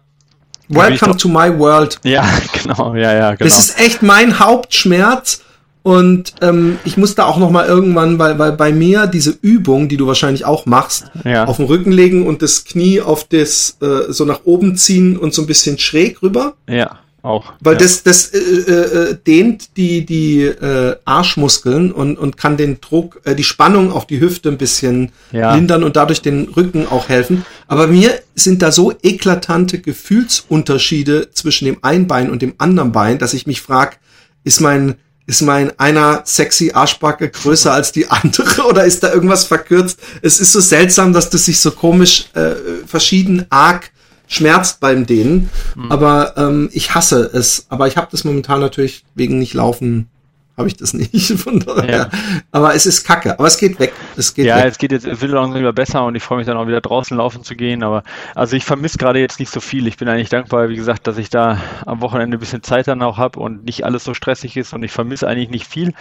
[0.70, 2.00] Welcome to my world.
[2.04, 2.26] Ja,
[2.64, 3.50] genau, ja, ja, genau.
[3.50, 5.42] Das ist echt mein Hauptschmerz.
[5.84, 9.90] Und ähm, ich muss da auch noch mal irgendwann, weil, weil bei mir diese Übung,
[9.90, 11.44] die du wahrscheinlich auch machst, ja.
[11.44, 15.34] auf den Rücken legen und das Knie auf das äh, so nach oben ziehen und
[15.34, 16.54] so ein bisschen schräg rüber.
[16.70, 17.54] Ja auch.
[17.62, 17.80] Weil ja.
[17.80, 23.34] das, das äh, äh, dehnt die, die äh, Arschmuskeln und, und kann den Druck, äh,
[23.34, 25.56] die Spannung auf die Hüfte ein bisschen ja.
[25.56, 27.46] lindern und dadurch den Rücken auch helfen.
[27.68, 33.18] Aber mir sind da so eklatante Gefühlsunterschiede zwischen dem einen Bein und dem anderen Bein,
[33.20, 33.96] dass ich mich frage,
[34.44, 39.46] ist mein, ist mein einer sexy Arschbacke größer als die andere oder ist da irgendwas
[39.46, 39.98] verkürzt?
[40.22, 42.56] Es ist so seltsam, dass das sich so komisch äh,
[42.86, 43.92] verschieden arg
[44.28, 45.50] schmerzt beim Dehnen.
[45.76, 45.92] Mhm.
[45.92, 47.66] Aber ähm, ich hasse es.
[47.70, 50.10] Aber ich habe das momentan natürlich wegen nicht laufen
[50.58, 51.34] habe ich das nicht.
[51.40, 51.90] Von daher.
[51.90, 52.10] Ja.
[52.52, 53.38] Aber es ist kacke.
[53.38, 53.94] Aber es geht weg.
[54.16, 54.66] Es geht ja, weg.
[54.68, 56.82] es geht jetzt, es wird langsam wieder besser und ich freue mich dann auch wieder
[56.82, 57.84] draußen laufen zu gehen.
[57.84, 58.04] Aber
[58.36, 59.88] also ich vermisse gerade jetzt nicht so viel.
[59.88, 63.02] Ich bin eigentlich dankbar, wie gesagt, dass ich da am Wochenende ein bisschen Zeit dann
[63.02, 65.94] auch habe und nicht alles so stressig ist und ich vermisse eigentlich nicht viel.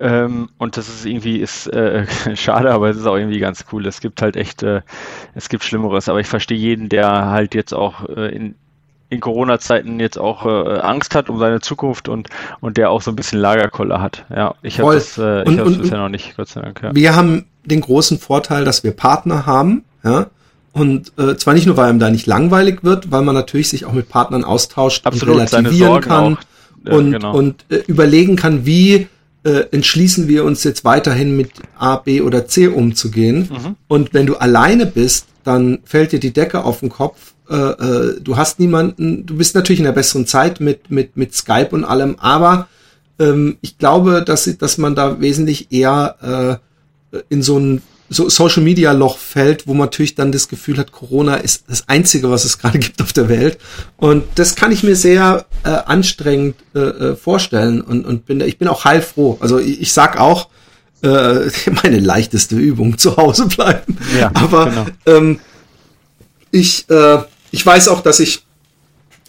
[0.00, 3.86] Ähm, und das ist irgendwie ist äh, schade, aber es ist auch irgendwie ganz cool.
[3.86, 4.82] Es gibt halt echt, äh,
[5.34, 8.56] es gibt Schlimmeres, aber ich verstehe jeden, der halt jetzt auch äh, in,
[9.08, 12.28] in Corona-Zeiten jetzt auch äh, Angst hat um seine Zukunft und,
[12.60, 14.24] und der auch so ein bisschen Lagerkoller hat.
[14.34, 16.82] Ja, ich habe das, äh, ich hab das bisher noch nicht, Gott sei Dank.
[16.82, 16.94] Ja.
[16.94, 20.26] Wir haben den großen Vorteil, dass wir Partner haben, ja.
[20.72, 23.84] Und äh, zwar nicht nur, weil einem da nicht langweilig wird, weil man natürlich sich
[23.84, 26.92] auch mit Partnern austauscht Absolut, und relativieren kann auch.
[26.92, 27.32] und, genau.
[27.32, 29.06] und äh, überlegen kann, wie
[29.44, 33.50] äh, entschließen wir uns jetzt weiterhin mit A, B oder C umzugehen.
[33.50, 33.76] Mhm.
[33.88, 37.34] Und wenn du alleine bist, dann fällt dir die Decke auf den Kopf.
[37.48, 41.34] Äh, äh, du hast niemanden, du bist natürlich in der besseren Zeit mit, mit, mit
[41.34, 42.68] Skype und allem, aber
[43.18, 46.60] ähm, ich glaube, dass, dass man da wesentlich eher
[47.12, 50.78] äh, in so ein so Social Media Loch fällt, wo man natürlich dann das Gefühl
[50.78, 53.58] hat, Corona ist das einzige, was es gerade gibt auf der Welt.
[53.96, 58.58] Und das kann ich mir sehr äh, anstrengend äh, äh, vorstellen und, und bin, ich
[58.58, 59.38] bin auch heilfroh.
[59.40, 60.48] Also ich, ich sag auch,
[61.02, 61.50] äh,
[61.82, 63.96] meine leichteste Übung zu Hause bleiben.
[64.18, 64.86] Ja, Aber genau.
[65.06, 65.40] ähm,
[66.50, 67.18] ich, äh,
[67.50, 68.44] ich weiß auch, dass ich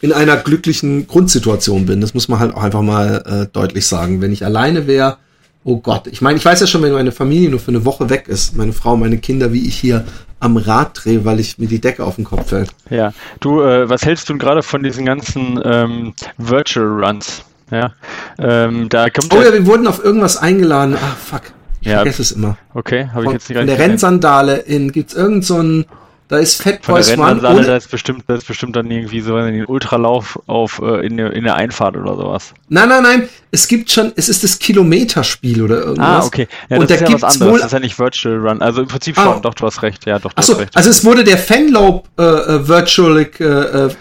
[0.01, 2.01] in einer glücklichen Grundsituation bin.
[2.01, 4.21] Das muss man halt auch einfach mal äh, deutlich sagen.
[4.21, 5.17] Wenn ich alleine wäre,
[5.65, 8.09] oh Gott, ich meine, ich weiß ja schon, wenn meine Familie nur für eine Woche
[8.09, 10.05] weg ist, meine Frau, meine Kinder, wie ich hier
[10.39, 12.69] am Rad drehe, weil ich mir die Decke auf den Kopf fällt.
[12.89, 17.43] Ja, du, äh, was hältst du gerade von diesen ganzen ähm, Virtual Runs?
[17.71, 17.93] Ja,
[18.37, 20.95] ähm, da kommt Oh ja, wir wurden auf irgendwas eingeladen.
[20.95, 21.41] Ah, fuck.
[21.81, 21.97] Ich ja.
[21.97, 22.57] vergesse es immer.
[22.75, 25.85] Okay, habe ich jetzt nicht Von der Rennsandale in, gibt's irgend so ein
[26.27, 27.39] da ist Fat Boys Run.
[27.41, 31.33] Da ist bestimmt, da ist bestimmt dann irgendwie so ein Ultralauf auf äh, in, der,
[31.33, 32.53] in der Einfahrt oder sowas.
[32.67, 33.29] Nein, nein, nein.
[33.51, 36.23] Es gibt schon, es ist das Kilometerspiel oder irgendwas.
[36.23, 36.47] Ah, okay.
[36.69, 37.51] Ja, und das da ist ja was anderes.
[37.53, 38.61] Wohl, das ist ja nicht Virtual Run.
[38.61, 39.27] Also im Prinzip schon.
[39.27, 39.39] Ah.
[39.39, 40.05] Doch, du hast recht.
[40.07, 40.33] Ja, doch.
[40.33, 40.75] Du Achso, hast recht.
[40.75, 43.45] also es wurde der Fanlope äh, äh Virtual äh,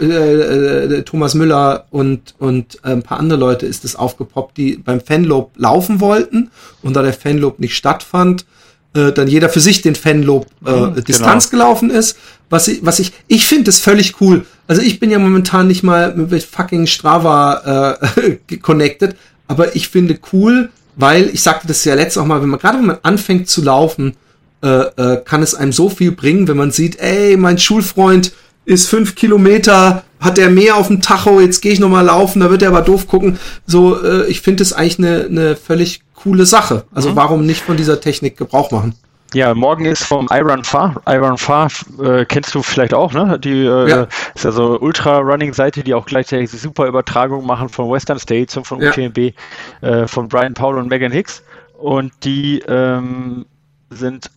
[0.00, 4.76] äh, äh, Thomas Müller und und äh, ein paar andere Leute ist es aufgepoppt, die
[4.78, 6.50] beim Fanlope laufen wollten
[6.82, 8.46] und da der Fanlope nicht stattfand
[8.94, 11.64] äh, dann jeder für sich den Fanlob äh, mhm, Distanz genau.
[11.64, 12.16] gelaufen ist.
[12.50, 14.46] Was ich, was ich, ich finde es völlig cool.
[14.66, 19.16] Also ich bin ja momentan nicht mal mit fucking Strava äh, connected,
[19.48, 22.78] aber ich finde cool, weil ich sagte das ja letztes auch mal, wenn man gerade
[22.78, 24.14] wenn man anfängt zu laufen,
[24.62, 28.32] äh, äh, kann es einem so viel bringen, wenn man sieht, ey, mein Schulfreund
[28.64, 32.40] ist fünf Kilometer, hat der mehr auf dem Tacho, jetzt gehe ich noch mal laufen,
[32.40, 33.38] da wird er aber doof gucken.
[33.66, 36.84] So, äh, ich finde es eigentlich eine, eine völlig coole Sache.
[36.92, 37.16] Also mhm.
[37.16, 38.94] warum nicht von dieser Technik Gebrauch machen?
[39.34, 41.02] Ja, morgen ist vom Iron Far.
[41.06, 41.68] Iron Far
[42.00, 43.38] äh, kennst du vielleicht auch, ne?
[43.38, 44.06] Die äh, ja.
[44.32, 48.90] ist also Ultra-Running-Seite, die auch gleichzeitig super Übertragung machen von Western States und von ja.
[48.90, 49.34] UTMB,
[49.80, 51.42] äh, von Brian Paul und Megan Hicks.
[51.78, 53.44] Und die ähm,
[53.90, 54.30] sind,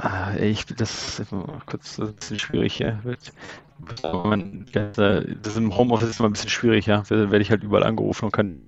[0.00, 1.30] äh, ich, das ist
[1.66, 3.00] kurz ist ein bisschen schwierig, ja.
[4.72, 4.96] Das,
[5.42, 7.02] das im Homeoffice ist immer ein bisschen schwierig, ja.
[7.08, 8.60] Da werde ich halt überall angerufen und kann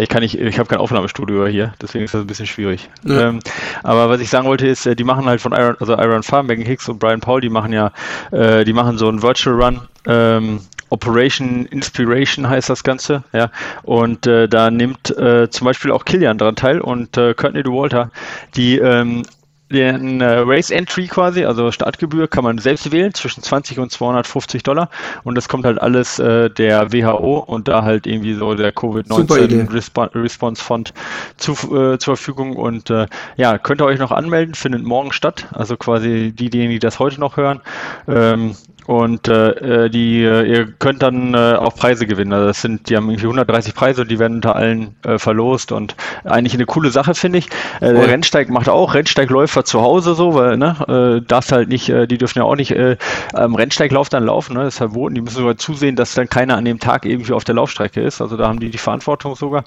[0.00, 2.88] ich kann nicht, ich habe kein Aufnahmestudio hier, deswegen ist das ein bisschen schwierig.
[3.04, 3.28] Ja.
[3.28, 3.40] Ähm,
[3.82, 6.46] aber was ich sagen wollte ist, äh, die machen halt von Iron, also Iron Farm,
[6.46, 7.92] Megan Hicks und Brian Paul, die machen ja,
[8.30, 9.80] äh, die machen so einen Virtual Run.
[10.06, 13.50] Ähm, Operation Inspiration heißt das Ganze, ja.
[13.82, 18.10] Und äh, da nimmt äh, zum Beispiel auch Kilian dran teil und äh, Courtney DeWalter,
[18.56, 19.22] die ähm,
[19.70, 24.62] den äh, Race Entry quasi, also Startgebühr, kann man selbst wählen zwischen 20 und 250
[24.62, 24.90] Dollar.
[25.22, 29.72] Und das kommt halt alles äh, der WHO und da halt irgendwie so der Covid-19
[29.72, 30.92] Resp Response Fund
[31.36, 32.56] zu, äh, zur Verfügung.
[32.56, 33.06] Und äh,
[33.36, 37.20] ja, könnt ihr euch noch anmelden, findet morgen statt, also quasi diejenigen, die das heute
[37.20, 37.60] noch hören.
[38.08, 38.56] Ähm,
[38.90, 42.32] und äh, äh, die, äh, ihr könnt dann äh, auch Preise gewinnen.
[42.32, 45.70] Also das sind, die haben irgendwie 130 Preise und die werden unter allen äh, verlost
[45.70, 47.46] und eigentlich eine coole Sache, finde ich.
[47.80, 51.88] Äh, der Rennsteig macht auch Rennsteigläufer zu Hause so, weil, ne, äh, darfst halt nicht,
[51.88, 52.96] äh, die dürfen ja auch nicht äh,
[53.32, 54.64] am Rennsteiglauf dann laufen, ne?
[54.64, 55.14] Das ist verboten.
[55.14, 58.20] Die müssen sogar zusehen, dass dann keiner an dem Tag irgendwie auf der Laufstrecke ist.
[58.20, 59.62] Also da haben die die Verantwortung sogar.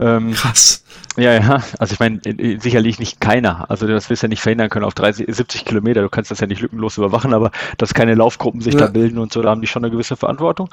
[0.00, 0.84] Ähm, Krass.
[1.16, 1.64] Ja, ja.
[1.80, 3.68] Also ich meine, äh, sicherlich nicht keiner.
[3.68, 6.00] Also das wirst du ja nicht verhindern können auf 30, 70 Kilometer.
[6.00, 8.86] Du kannst das ja nicht lückenlos überwachen, aber dass keine Laufgruppen sich ja.
[8.86, 10.70] da bilden und so, da haben die schon eine gewisse Verantwortung.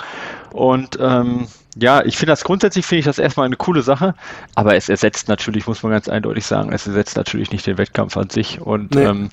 [0.51, 4.15] Und ähm, ja, ich finde das grundsätzlich finde ich das erstmal eine coole Sache,
[4.55, 8.15] aber es ersetzt natürlich, muss man ganz eindeutig sagen, es ersetzt natürlich nicht den Wettkampf
[8.15, 8.61] an sich.
[8.61, 9.03] Und nee.
[9.03, 9.29] ähm,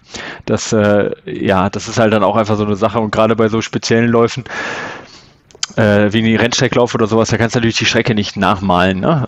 [0.47, 2.99] das, äh, ja, das ist halt dann auch einfach so eine Sache.
[2.99, 4.43] Und gerade bei so speziellen Läufen,
[5.77, 9.25] äh, wie die Rennsteiglauf oder sowas, da kannst du natürlich die Strecke nicht nachmalen, ne?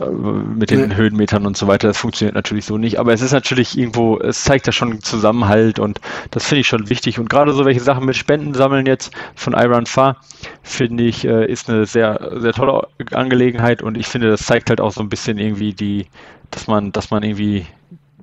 [0.57, 0.97] mit den ja.
[0.97, 1.89] Höhenmetern und so weiter.
[1.89, 2.99] Das funktioniert natürlich so nicht.
[2.99, 6.91] Aber es ist natürlich irgendwo, es zeigt ja schon Zusammenhalt und das finde ich schon
[6.91, 7.19] wichtig.
[7.19, 10.17] Und gerade so welche Sachen mit Spenden sammeln jetzt von Iron Far,
[10.63, 14.81] finde ich, äh, ist eine sehr, sehr tolle Angelegenheit und ich finde, das zeigt halt
[14.81, 16.07] auch so ein bisschen irgendwie die,
[16.51, 17.67] dass man, dass man irgendwie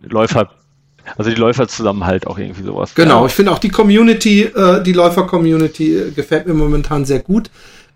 [0.01, 0.49] Läufer
[1.17, 2.93] also die Läuferzusammenhalt auch irgendwie sowas.
[2.95, 3.25] Genau, ja.
[3.25, 7.49] ich finde auch die Community, äh, die Läufer-Community äh, gefällt mir momentan sehr gut.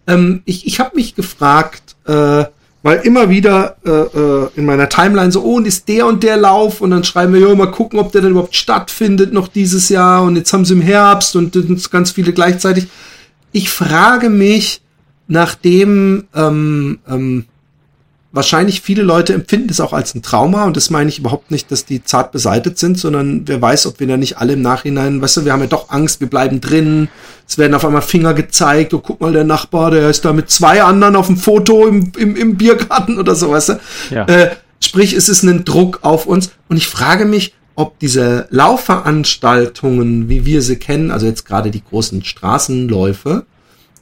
[0.07, 2.45] Ähm, ich ich habe mich gefragt, äh,
[2.83, 6.37] weil immer wieder äh, äh, in meiner Timeline so, oh, und ist der und der
[6.37, 9.89] Lauf und dann schreiben wir, ja, mal gucken, ob der denn überhaupt stattfindet noch dieses
[9.89, 11.57] Jahr und jetzt haben sie im Herbst und
[11.89, 12.87] ganz viele gleichzeitig.
[13.51, 14.81] Ich frage mich,
[15.27, 17.45] nachdem ähm, ähm,
[18.35, 21.71] wahrscheinlich viele Leute empfinden es auch als ein Trauma und das meine ich überhaupt nicht,
[21.71, 25.21] dass die zart beseitet sind, sondern wer weiß, ob wir da nicht alle im Nachhinein,
[25.21, 27.07] weißt du, wir haben ja doch Angst, wir bleiben drin,
[27.47, 30.49] es werden auf einmal Finger gezeigt, oh, guck mal, der Nachbar, der ist da mit
[30.49, 33.79] zwei anderen auf dem Foto im, im, im Biergarten oder so, weißt du.
[34.11, 34.25] Ja.
[34.25, 40.27] Äh, sprich, es ist ein Druck auf uns und ich frage mich, ob diese Laufveranstaltungen,
[40.27, 43.45] wie wir sie kennen, also jetzt gerade die großen Straßenläufe,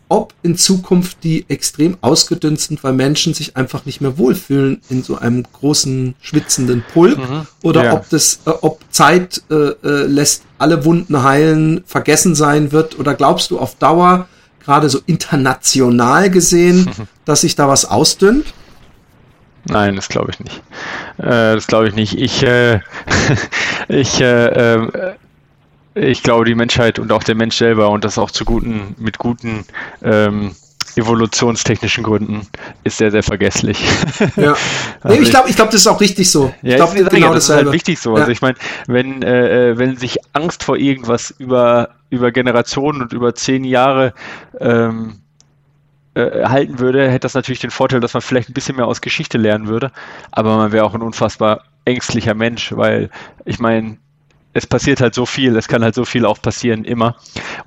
[0.10, 5.02] ob in Zukunft die extrem ausgedünnt sind, weil Menschen sich einfach nicht mehr wohlfühlen in
[5.04, 7.48] so einem großen schwitzenden Pulk mhm.
[7.64, 7.94] oder ja.
[7.94, 13.16] ob das, äh, ob Zeit äh, äh, lässt alle Wunden heilen, vergessen sein wird oder
[13.16, 14.28] glaubst du auf Dauer,
[14.64, 17.08] gerade so international gesehen, mhm.
[17.26, 18.54] dass sich da was ausdünnt?
[19.66, 20.62] Nein, das glaube ich nicht.
[21.18, 22.18] Äh, das glaube ich nicht.
[22.18, 22.82] Ich, äh,
[23.88, 25.16] ich, äh, äh
[25.96, 29.18] ich glaube, die Menschheit und auch der Mensch selber und das auch zu guten, mit
[29.18, 29.66] guten
[30.02, 30.56] ähm,
[30.96, 32.48] evolutionstechnischen Gründen
[32.84, 33.84] ist sehr, sehr vergesslich.
[34.36, 34.56] Ja.
[35.02, 36.54] also nee, ich glaube, ich glaube, das ist auch richtig so.
[36.62, 38.12] Ja, ich glaube, genau ja, das ist halt wichtig so.
[38.12, 38.22] Also ja.
[38.24, 38.56] Also ich meine,
[38.88, 44.14] wenn, äh, äh, wenn sich Angst vor irgendwas über, über Generationen und über zehn Jahre
[44.60, 45.20] ähm,
[46.16, 49.02] äh, halten würde, hätte das natürlich den Vorteil, dass man vielleicht ein bisschen mehr aus
[49.02, 49.92] Geschichte lernen würde,
[50.32, 53.10] aber man wäre auch ein unfassbar ängstlicher Mensch, weil
[53.46, 53.98] ich meine,
[54.54, 57.16] es passiert halt so viel, es kann halt so viel auch passieren, immer.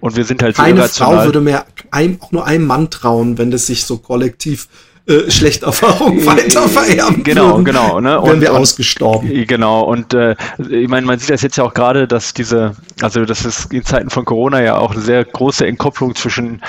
[0.00, 1.16] Und wir sind halt so Keine irrational.
[1.16, 4.68] Frau würde mehr ein, auch nur einem Mann trauen, wenn das sich so kollektiv
[5.08, 8.00] äh, schlechte Erfahrungen äh, weiter vererben Genau, würden, genau.
[8.00, 8.20] Ne?
[8.20, 9.30] Und, wir ausgestorben.
[9.30, 10.34] Äh, genau, und äh,
[10.68, 13.84] ich meine, man sieht das jetzt ja auch gerade, dass diese, also das ist in
[13.84, 16.60] Zeiten von Corona ja auch eine sehr große Entkopplung zwischen,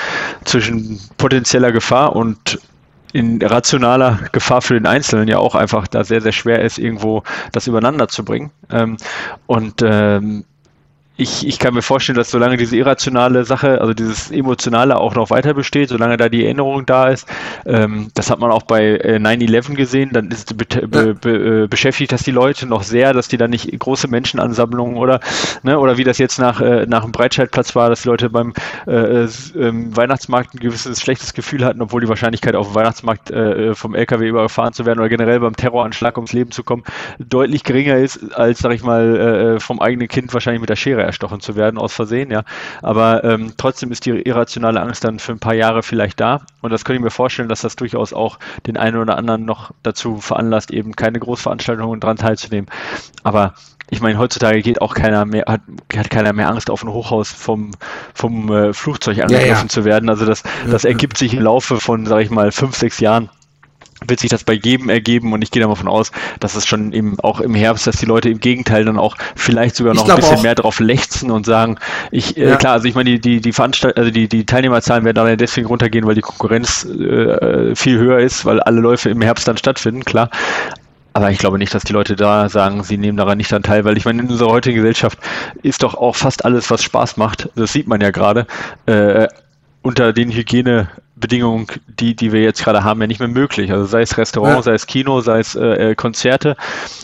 [0.45, 2.60] zwischen potenzieller Gefahr und
[3.17, 7.23] in rationaler Gefahr für den Einzelnen ja auch einfach da sehr, sehr schwer ist, irgendwo
[7.51, 8.51] das übereinander zu bringen.
[8.71, 8.97] Ähm,
[9.47, 10.45] und ähm,
[11.17, 15.32] ich, ich kann mir vorstellen, dass solange diese irrationale Sache, also dieses Emotionale auch noch
[15.32, 17.27] weiter besteht, solange da die Erinnerung da ist,
[17.65, 21.67] ähm, das hat man auch bei äh, 9-11 gesehen, dann ist be be be äh,
[21.67, 25.19] beschäftigt das die Leute noch sehr, dass die da nicht große Menschenansammlungen oder,
[25.63, 28.53] ne, oder wie das jetzt nach, äh, nach dem Breitscheidplatz war, dass die Leute beim
[28.86, 33.73] äh, äh, Weihnachtsmarkt ein gewisses schlechtes Gefühl hatten, obwohl die Wahrscheinlichkeit auf dem Weihnachtsmarkt äh,
[33.73, 36.84] vom LKW überfahren zu werden oder generell beim Terroranschlag ums Leben zu kommen,
[37.17, 41.39] deutlich geringer ist, als, sag ich mal, vom eigenen Kind wahrscheinlich mit der Schere erstochen
[41.39, 42.43] zu werden aus Versehen, ja.
[42.82, 46.41] Aber ähm, trotzdem ist die irrationale Angst dann für ein paar Jahre vielleicht da.
[46.62, 49.72] Und das könnte ich mir vorstellen, dass das durchaus auch den einen oder anderen noch
[49.84, 52.70] dazu veranlasst, eben keine Großveranstaltungen dran teilzunehmen.
[53.24, 53.54] Aber
[53.89, 55.62] ich meine, heutzutage geht auch keiner mehr, hat,
[55.96, 57.72] hat keiner mehr Angst, auf ein Hochhaus vom,
[58.13, 59.67] vom äh, Flugzeug angegriffen ja, ja.
[59.67, 60.10] zu werden.
[60.10, 63.30] Also das, das ergibt sich im Laufe von, sage ich mal, fünf, sechs Jahren
[64.08, 67.20] wird sich das bei jedem ergeben und ich gehe davon aus, dass es schon eben
[67.20, 70.38] auch im Herbst, dass die Leute im Gegenteil dann auch vielleicht sogar noch ein bisschen
[70.38, 70.43] auch.
[70.43, 71.78] mehr drauf lechzen und sagen,
[72.12, 72.56] ich, äh, ja.
[72.56, 75.67] klar, also ich meine, die, die, die Veranstalt also die, die Teilnehmerzahlen werden dann deswegen
[75.67, 80.06] runtergehen, weil die Konkurrenz äh, viel höher ist, weil alle Läufe im Herbst dann stattfinden,
[80.06, 80.30] klar.
[81.13, 83.86] Aber ich glaube nicht, dass die Leute da sagen, sie nehmen daran nicht an teil,
[83.86, 85.17] weil ich meine, in unserer heutigen Gesellschaft
[85.63, 88.46] ist doch auch fast alles, was Spaß macht, das sieht man ja gerade,
[88.86, 89.28] äh,
[89.82, 90.30] unter den
[91.17, 91.67] Hygienebedingungen,
[91.99, 93.71] die, die wir jetzt gerade haben, ja nicht mehr möglich.
[93.71, 94.62] Also sei es Restaurant, ja.
[94.62, 96.56] sei es Kino, sei es äh, äh Konzerte,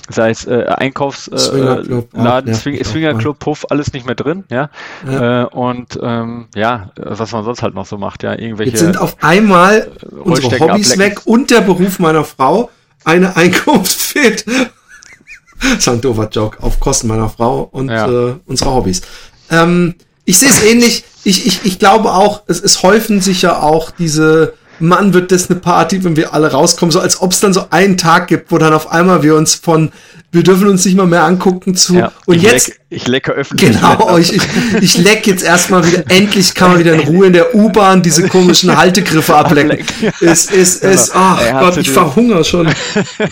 [0.09, 4.69] sei es äh, Einkaufsladen, äh, ja, Swing, Swingerclub, Puff, alles nicht mehr drin, ja.
[5.09, 5.43] ja.
[5.43, 8.71] Äh, und ähm, ja, was man sonst halt noch so macht, ja, irgendwelche.
[8.71, 11.17] Jetzt sind auf einmal unsere Hobbys ablecken.
[11.17, 12.69] weg und der Beruf meiner Frau.
[13.05, 14.45] Eine Einkunft fehlt.
[15.61, 19.01] das ist ein doofer Joke auf Kosten meiner Frau und äh, unserer Hobbys.
[19.49, 19.95] Ähm,
[20.25, 21.03] ich sehe es ähnlich.
[21.23, 25.49] Ich, ich, ich glaube auch, es, es häufen sich ja auch diese, Mann, wird das
[25.49, 28.51] eine Party, wenn wir alle rauskommen, so als ob es dann so einen Tag gibt,
[28.51, 29.91] wo dann auf einmal wir uns von,
[30.31, 33.31] wir dürfen uns nicht mal mehr angucken zu, ja, und ich jetzt, leck, ich lecke
[33.31, 33.71] öffentlich.
[33.71, 34.43] Genau, ich, ich,
[34.81, 38.27] ich leck jetzt erstmal wieder, endlich kann man wieder in Ruhe in der U-Bahn diese
[38.27, 39.85] komischen Haltegriffe ablecken.
[40.21, 42.67] Es ist, es, ach Ey, Gott, ich verhungere schon.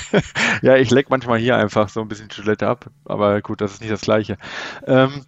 [0.62, 3.82] ja, ich leck manchmal hier einfach so ein bisschen Toilette ab, aber gut, das ist
[3.82, 4.38] nicht das Gleiche.
[4.86, 5.26] Ähm,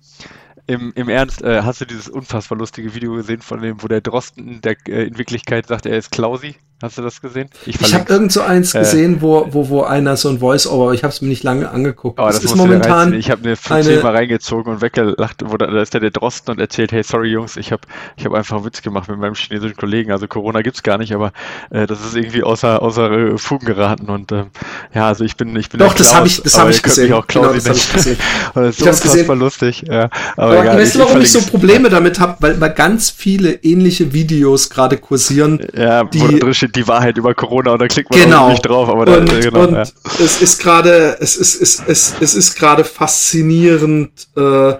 [0.67, 4.01] im, im Ernst, äh, hast du dieses unfassbar lustige Video gesehen von dem, wo der
[4.01, 6.55] Drosten der, äh, in Wirklichkeit sagt, er ist Klausi?
[6.83, 7.49] Hast du das gesehen?
[7.65, 10.93] Ich, ich habe irgend so eins äh, gesehen, wo, wo, wo einer so ein Voice-Over,
[10.93, 12.19] ich habe es mir nicht lange angeguckt.
[12.19, 13.13] Aber das, das ist momentan.
[13.13, 16.51] Ich habe mir 15 Mal reingezogen und weggelacht, wo da, da ist der, der Drosten
[16.51, 17.83] und erzählt, hey, sorry Jungs, ich habe
[18.17, 20.11] ich hab einfach Witz gemacht mit meinem chinesischen Kollegen.
[20.11, 21.31] Also Corona gibt's gar nicht, aber
[21.69, 24.09] äh, das ist irgendwie außer, außer äh, Fugen geraten.
[24.09, 24.47] Und ähm,
[24.93, 27.13] ja, also ich bin, ich bin Doch, das habe ich, das habe ich gesehen.
[27.13, 28.17] Auch genau, das habe ich gesehen.
[28.53, 29.83] das ist ich so unfassbar lustig.
[29.87, 32.37] Ja, aber, aber egal, weißt du, warum ich so Probleme damit habe?
[32.39, 35.65] Weil, weil ganz viele ähnliche Videos gerade kursieren.
[35.75, 38.49] Ja, die, wo drin steht, die Wahrheit über Corona und da klickt man genau.
[38.49, 38.87] nicht drauf.
[38.87, 39.81] Aber und, da, genau, und ja.
[39.81, 44.73] es ist gerade, es ist, es, es, es ist gerade faszinierend, äh,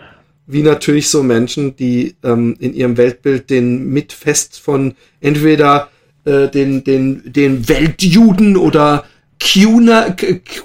[0.46, 5.90] wie natürlich so Menschen, die ähm, in ihrem Weltbild den Mitfest von entweder
[6.26, 9.06] äh, den, den, den Weltjuden oder
[9.44, 10.16] QAnon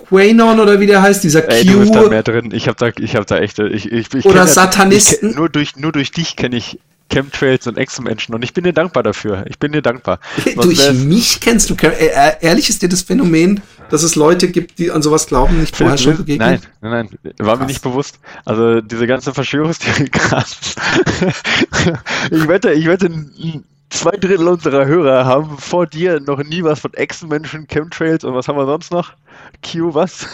[0.09, 1.73] Quanon oder wie der heißt, dieser Ey, Q.
[1.73, 2.51] Du bist da mehr drin.
[2.53, 5.31] Ich habe da, ich habe da echt, ich, ich, ich oder Satanisten.
[5.31, 6.79] Ich, nur durch, nur durch dich kenne ich
[7.11, 9.45] Chemtrails und Exomenschen und ich bin dir dankbar dafür.
[9.49, 10.21] Ich bin dir dankbar.
[10.57, 14.91] Durch mich kennst du, äh, ehrlich ist dir das Phänomen, dass es Leute gibt, die
[14.91, 16.69] an sowas glauben, nicht vorher schon begegnet?
[16.83, 17.61] Nein, nein, nein, war Krass.
[17.61, 18.19] mir nicht bewusst.
[18.45, 20.77] Also diese ganze Verschwörungstheorie, krass.
[22.31, 23.11] ich wette, ich wette,
[23.91, 28.49] zwei Drittel unserer Hörer haben vor dir noch nie was von Echsenmenschen, Chemtrails und was
[28.49, 29.13] haben wir sonst noch?
[29.65, 30.27] Q, was?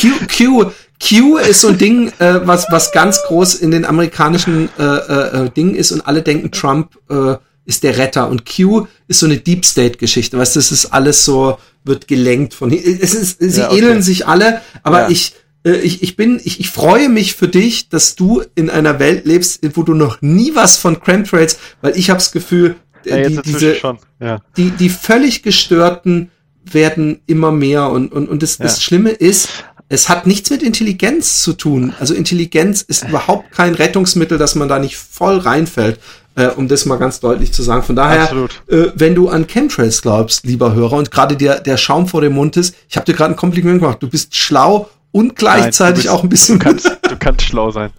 [0.00, 4.68] Q, Q, Q ist so ein Ding, äh, was, was ganz groß in den amerikanischen
[4.78, 8.86] äh, äh, äh, Dingen ist und alle denken, Trump äh, ist der Retter und Q
[9.06, 12.72] ist so eine Deep State Geschichte, weißt du, das ist alles so, wird gelenkt von,
[12.72, 13.78] es ist, sie ja, okay.
[13.78, 15.08] ähneln sich alle, aber ja.
[15.10, 15.34] ich,
[15.64, 19.60] ich, ich bin, ich, ich freue mich für dich, dass du in einer Welt lebst,
[19.74, 23.76] wo du noch nie was von Chemtrails, weil ich habe das Gefühl, ja, die, diese,
[24.20, 24.40] ja.
[24.56, 26.30] die, die völlig gestörten
[26.64, 28.64] werden immer mehr und, und, und das, ja.
[28.64, 29.48] das Schlimme ist,
[29.88, 31.92] es hat nichts mit Intelligenz zu tun.
[31.98, 36.00] Also Intelligenz ist überhaupt kein Rettungsmittel, dass man da nicht voll reinfällt,
[36.34, 37.82] äh, um das mal ganz deutlich zu sagen.
[37.82, 42.08] Von daher, äh, wenn du an Chemtrails glaubst, lieber Hörer, und gerade der, der Schaum
[42.08, 45.36] vor dem Mund ist, ich habe dir gerade ein Kompliment gemacht, du bist schlau und
[45.36, 46.58] gleichzeitig Nein, bist, auch ein bisschen.
[46.58, 47.90] Du kannst, du kannst schlau sein.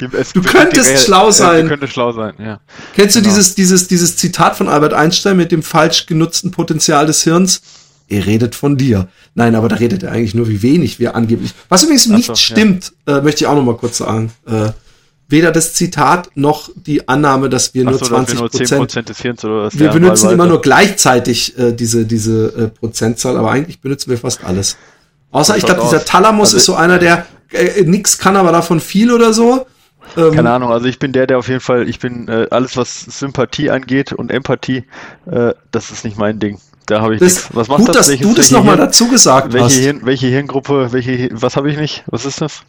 [0.00, 1.64] Die, du könntest die, schlau sein.
[1.64, 2.60] Du könntest schlau sein, ja.
[2.94, 3.24] Kennst genau.
[3.24, 7.60] du dieses, dieses, dieses Zitat von Albert Einstein mit dem falsch genutzten Potenzial des Hirns?
[8.08, 9.08] Er redet von dir.
[9.34, 11.52] Nein, aber da redet er eigentlich nur, wie wenig wir angeblich.
[11.68, 13.18] Was übrigens nicht so, stimmt, ja.
[13.18, 14.32] äh, möchte ich auch noch mal kurz sagen.
[14.46, 14.70] Äh,
[15.28, 19.08] weder das Zitat noch die Annahme, dass wir Ach nur so, 20 wir nur Prozent
[19.08, 19.78] des Hirns oder was.
[19.78, 24.44] Wir benutzen immer nur gleichzeitig äh, diese diese äh, Prozentzahl, aber eigentlich benutzen wir fast
[24.44, 24.76] alles.
[25.32, 28.80] Außer, ich glaube, dieser Thalamus also, ist so einer, der äh, nix kann, aber davon
[28.80, 29.66] viel oder so.
[30.16, 32.76] Ähm, keine Ahnung, also ich bin der, der auf jeden Fall, ich bin äh, alles,
[32.76, 34.84] was Sympathie angeht und Empathie,
[35.30, 36.58] äh, das ist nicht mein Ding.
[36.86, 37.48] Da habe ich nichts.
[37.52, 37.96] Was macht gut, das?
[37.96, 39.74] dass welche, du das nochmal dazu gesagt welche hast.
[39.74, 42.04] Hirn, welche Hirngruppe, welche, was habe ich nicht?
[42.06, 42.62] Was ist das?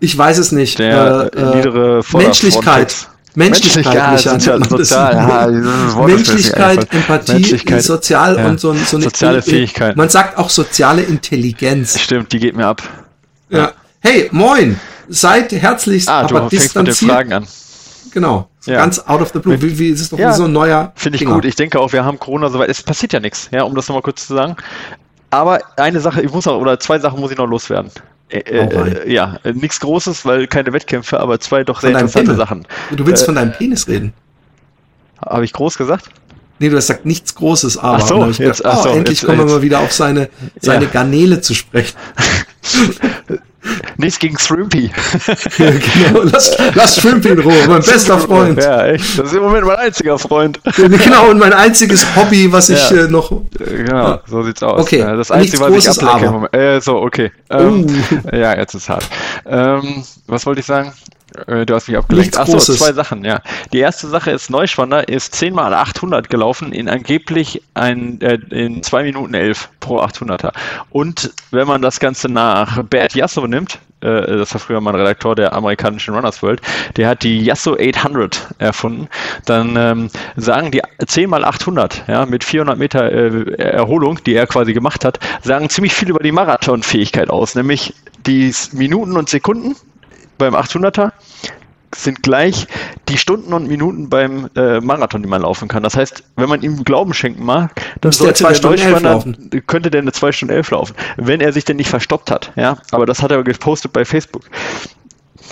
[0.00, 0.78] Ich weiß es nicht.
[0.78, 3.08] Der äh, äh niedere Menschlichkeit.
[3.34, 9.42] Menschlichkeit, ja, sozial, sozial, ja, Menschlichkeit, Empathie, Menschlichkeit, sozial ja, und so, so eine soziale
[9.42, 9.96] Fähigkeit.
[9.96, 11.98] Man sagt auch soziale Intelligenz.
[11.98, 12.82] Stimmt, die geht mir ab.
[13.48, 13.72] Ja.
[14.00, 14.78] Hey, moin.
[15.08, 17.46] Seid herzlichst ah, aber du fängst mit den Fragen an.
[18.12, 18.48] Genau.
[18.66, 18.78] Ja.
[18.78, 19.60] Ganz out of the blue.
[19.60, 20.92] Wie, wie ist es doch ja, so ein neuer.
[20.94, 21.34] Finde ich Dinger.
[21.34, 21.44] gut.
[21.44, 22.68] Ich denke auch, wir haben Corona soweit.
[22.68, 24.56] Es passiert ja nichts, ja, um das nochmal kurz zu sagen.
[25.30, 27.90] Aber eine Sache, ich muss noch, oder zwei Sachen muss ich noch loswerden.
[28.32, 32.66] Äh, äh, ja, nichts Großes, weil keine Wettkämpfe, aber zwei doch sehr interessante Sachen.
[32.90, 34.14] Du willst äh, von deinem Penis reden.
[35.24, 36.08] Habe ich groß gesagt?
[36.62, 39.20] Nee, du hast gesagt nichts Großes, aber ach so, jetzt, gedacht, ach so, oh, endlich
[39.20, 40.28] jetzt, kommen wir mal wieder auf seine,
[40.60, 40.90] seine ja.
[40.92, 41.96] Garnele zu sprechen.
[43.96, 44.92] Nichts gegen Shrimpy.
[45.58, 48.62] ja, genau, lass, lass Shrimpy in Ruhe, mein bester Freund.
[48.62, 49.18] Ja, echt.
[49.18, 50.60] Das ist im Moment mein einziger Freund.
[50.76, 53.06] genau, und mein einziges Hobby, was ich ja.
[53.06, 53.32] äh, noch.
[53.58, 54.20] Genau, ja.
[54.24, 54.82] so sieht's aus.
[54.82, 56.52] Okay, das Einzige, was ich ablecke.
[56.56, 57.32] Äh, so, okay.
[57.50, 58.30] Ähm, uh.
[58.36, 59.08] Ja, jetzt ist hart.
[59.46, 60.92] Ähm, was wollte ich sagen?
[61.46, 62.36] Äh, du hast mich abgelenkt.
[62.36, 63.40] Achso, zwei Sachen, ja.
[63.72, 68.82] Die erste Sache ist, Neuschwander ist 10 mal 800 gelaufen in angeblich ein, äh, in
[68.82, 70.52] 2 Minuten 11 pro 800er.
[70.90, 75.00] Und wenn man das Ganze nach Bert Yasso nimmt, äh, das war früher mal ein
[75.00, 76.60] Redakteur der amerikanischen Runners World,
[76.96, 79.08] der hat die Yasso 800 erfunden,
[79.46, 84.46] dann ähm, sagen die 10 mal 800, ja, mit 400 Meter äh, Erholung, die er
[84.46, 87.94] quasi gemacht hat, sagen ziemlich viel über die Marathonfähigkeit aus, nämlich
[88.26, 89.76] die Minuten und Sekunden,
[90.38, 91.12] beim 800er
[91.94, 92.66] sind gleich
[93.08, 95.82] die Stunden und Minuten beim äh, Marathon, die man laufen kann.
[95.82, 99.24] Das heißt, wenn man ihm Glauben schenken mag, dann sollte der, Deutschspanner,
[99.66, 102.52] könnte der eine 2 Stunden 11 laufen, wenn er sich denn nicht verstoppt hat.
[102.56, 104.44] Ja, aber das hat er gepostet bei Facebook.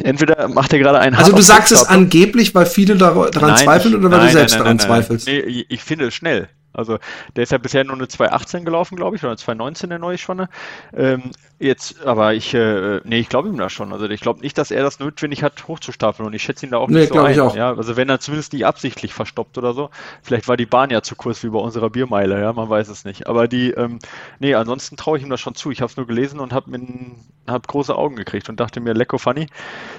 [0.02, 3.94] Entweder macht er gerade einen Also du sagst es angeblich, weil viele daran nein, zweifeln
[3.96, 5.26] oder weil nein, du selbst nein, daran zweifelst?
[5.26, 6.48] Nee, ich finde es schnell.
[6.72, 6.98] Also
[7.36, 10.18] der ist ja bisher nur eine 2.18 gelaufen, glaube ich, oder eine 2.19 der neue
[10.18, 10.48] Schwanne.
[10.96, 13.92] Ähm, jetzt, aber ich, äh, nee, ich glaube ihm da schon.
[13.92, 16.78] Also ich glaube nicht, dass er das notwendig hat, hochzustapeln und ich schätze ihn da
[16.78, 17.32] auch nee, nicht so ein.
[17.32, 17.54] Ich auch.
[17.54, 19.90] Ja, also wenn er zumindest nicht absichtlich verstoppt oder so.
[20.22, 23.04] Vielleicht war die Bahn ja zu kurz wie bei unserer Biermeile, ja, man weiß es
[23.04, 23.26] nicht.
[23.26, 23.98] Aber die, ähm,
[24.38, 25.70] nee, ansonsten traue ich ihm das schon zu.
[25.70, 26.70] Ich habe es nur gelesen und habe
[27.46, 29.46] hab große Augen gekriegt und dachte mir, lecko funny,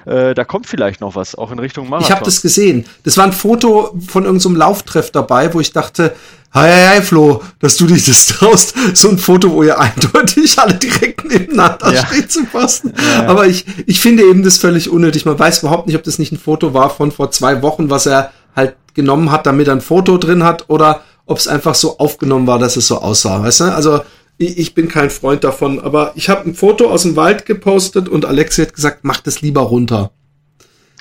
[0.06, 2.08] äh, da kommt vielleicht noch was, auch in Richtung Marathon.
[2.08, 2.86] Ich habe das gesehen.
[3.04, 6.15] Das war ein Foto von irgendeinem so Lauftreff dabei, wo ich dachte,
[6.54, 10.60] Hi, hi, hi, Flo, dass du dich das traust, so ein Foto, wo ihr eindeutig
[10.60, 12.06] alle direkt nebeneinander ja.
[12.06, 12.93] steht zu posten.
[12.97, 13.28] Ja, ja.
[13.28, 15.26] Aber ich, ich finde eben das völlig unnötig.
[15.26, 18.06] Man weiß überhaupt nicht, ob das nicht ein Foto war von vor zwei Wochen, was
[18.06, 21.97] er halt genommen hat, damit er ein Foto drin hat, oder ob es einfach so
[21.97, 23.64] aufgenommen war, dass es so aussah, weißt du?
[23.66, 24.02] Also
[24.38, 28.10] ich, ich bin kein Freund davon, aber ich habe ein Foto aus dem Wald gepostet
[28.10, 30.12] und Alexi hat gesagt, mach das lieber runter.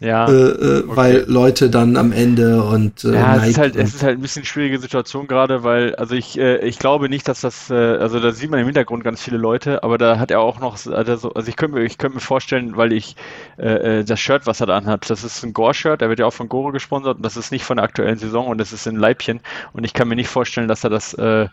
[0.00, 0.26] Ja.
[0.26, 0.96] Äh, äh, okay.
[0.96, 4.22] Weil Leute dann am Ende und äh, ja, es ist halt, es ist halt ein
[4.22, 8.18] bisschen schwierige Situation gerade, weil also ich äh, ich glaube nicht, dass das äh, also
[8.18, 11.32] da sieht man im Hintergrund ganz viele Leute, aber da hat er auch noch also,
[11.32, 13.14] also ich könnte mir ich könnte mir vorstellen, weil ich
[13.58, 16.32] äh, das Shirt, was er da anhat, das ist ein Gore-Shirt, der wird ja auch
[16.32, 18.96] von Gore gesponsert und das ist nicht von der aktuellen Saison und das ist in
[18.96, 19.40] Leibchen
[19.74, 21.46] und ich kann mir nicht vorstellen, dass er das äh,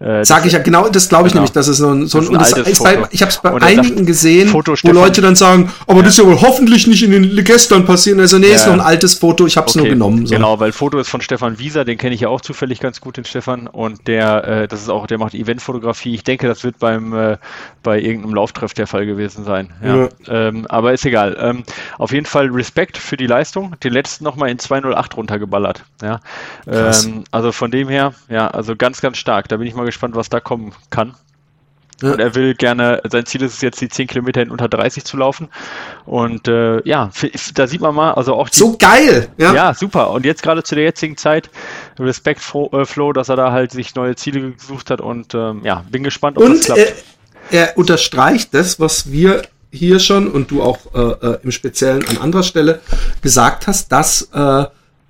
[0.00, 1.40] äh sag ich ja genau, das glaube ich genau.
[1.40, 3.06] nämlich, dass es so ein so ein, ein altes Foto.
[3.12, 6.02] ich habe es bei einigen sagt, gesehen, Foto wo Leute dann sagen, aber ja.
[6.02, 8.20] das ist ja wohl hoffentlich nicht in den gestern passieren.
[8.20, 8.54] Also nee, ja.
[8.54, 9.84] ist nur ein altes Foto, ich habe es okay.
[9.84, 10.26] nur genommen.
[10.26, 10.34] So.
[10.34, 13.16] Genau, weil Foto ist von Stefan Wieser, den kenne ich ja auch zufällig ganz gut,
[13.16, 13.66] den Stefan.
[13.66, 16.14] Und der, äh, das ist auch, der macht Eventfotografie.
[16.14, 17.38] Ich denke, das wird beim äh,
[17.82, 19.72] bei irgendeinem Lauftreff der Fall gewesen sein.
[19.82, 19.96] Ja.
[19.96, 20.08] ja.
[20.28, 21.36] Ähm, aber ist egal.
[21.38, 21.64] Ähm,
[21.98, 23.76] auf jeden Fall Respekt für die Leistung.
[23.82, 25.84] Den letzten nochmal in 208 runtergeballert.
[26.02, 26.20] Ja.
[26.66, 29.48] Ähm, also von dem her, ja, also ganz, ganz stark.
[29.48, 31.14] Da bin ich mal gespannt, was da kommen kann.
[32.04, 32.12] Ja.
[32.12, 35.04] Und er will gerne, sein Ziel ist es jetzt, die 10 Kilometer in unter 30
[35.04, 35.48] zu laufen.
[36.04, 37.10] Und äh, ja,
[37.54, 39.28] da sieht man mal, also auch die, So geil!
[39.38, 39.54] Ja.
[39.54, 40.10] ja, super.
[40.10, 41.50] Und jetzt gerade zu der jetzigen Zeit,
[41.98, 42.42] Respekt
[42.72, 46.04] äh, Flo, dass er da halt sich neue Ziele gesucht hat und ähm, ja, bin
[46.04, 46.80] gespannt, ob und, das klappt.
[46.80, 46.92] Äh,
[47.50, 52.18] er unterstreicht das, was wir hier schon und du auch äh, äh im Speziellen an
[52.18, 52.80] anderer Stelle
[53.22, 54.64] gesagt hast, dass äh,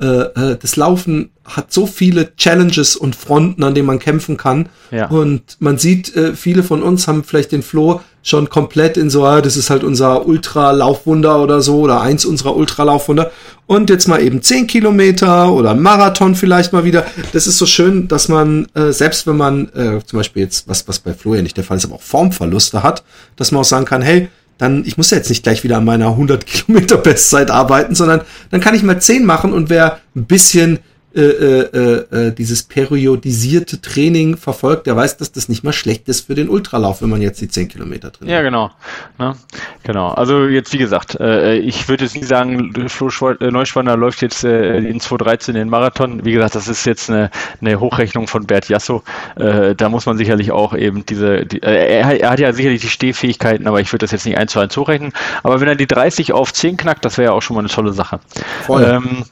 [0.05, 4.69] äh, äh, das Laufen hat so viele Challenges und Fronten, an denen man kämpfen kann.
[4.91, 5.09] Ja.
[5.09, 9.25] Und man sieht, äh, viele von uns haben vielleicht den Flo schon komplett in so,
[9.25, 13.31] ah, das ist halt unser Ultra-Laufwunder oder so, oder eins unserer Ultra-Laufwunder.
[13.67, 17.07] Und jetzt mal eben zehn Kilometer oder Marathon vielleicht mal wieder.
[17.33, 20.87] Das ist so schön, dass man, äh, selbst wenn man äh, zum Beispiel jetzt, was,
[20.89, 23.05] was bei Flo ja nicht der Fall ist, aber auch Formverluste hat,
[23.37, 24.29] dass man auch sagen kann, hey,
[24.59, 28.23] dann, ich muss ja jetzt nicht gleich wieder an meiner 100 Kilometer Bestzeit arbeiten, sondern
[28.51, 30.79] dann kann ich mal 10 machen und wer ein bisschen
[31.17, 36.27] äh, äh, äh, dieses periodisierte Training verfolgt, der weiß, dass das nicht mal schlecht ist
[36.27, 38.35] für den Ultralauf, wenn man jetzt die 10 Kilometer trainiert.
[38.35, 38.73] Ja, genau.
[39.17, 39.37] Ne?
[39.85, 40.09] Genau.
[40.09, 44.43] Also jetzt, wie gesagt, äh, ich würde jetzt nicht sagen, Flo äh, Neuschwander läuft jetzt
[44.43, 46.25] in 2013 den Marathon.
[46.25, 49.03] Wie gesagt, das ist jetzt eine, eine Hochrechnung von Bert Jasso.
[49.37, 53.67] Da muss man sicherlich auch eben diese, die, er, er, hat ja sicherlich die Stehfähigkeiten,
[53.67, 55.13] aber ich würde das jetzt nicht eins zu eins hochrechnen.
[55.43, 57.69] Aber wenn er die 30 auf 10 knackt, das wäre ja auch schon mal eine
[57.69, 58.21] tolle Sache.
[58.67, 58.83] Voll.
[58.83, 59.25] Ähm,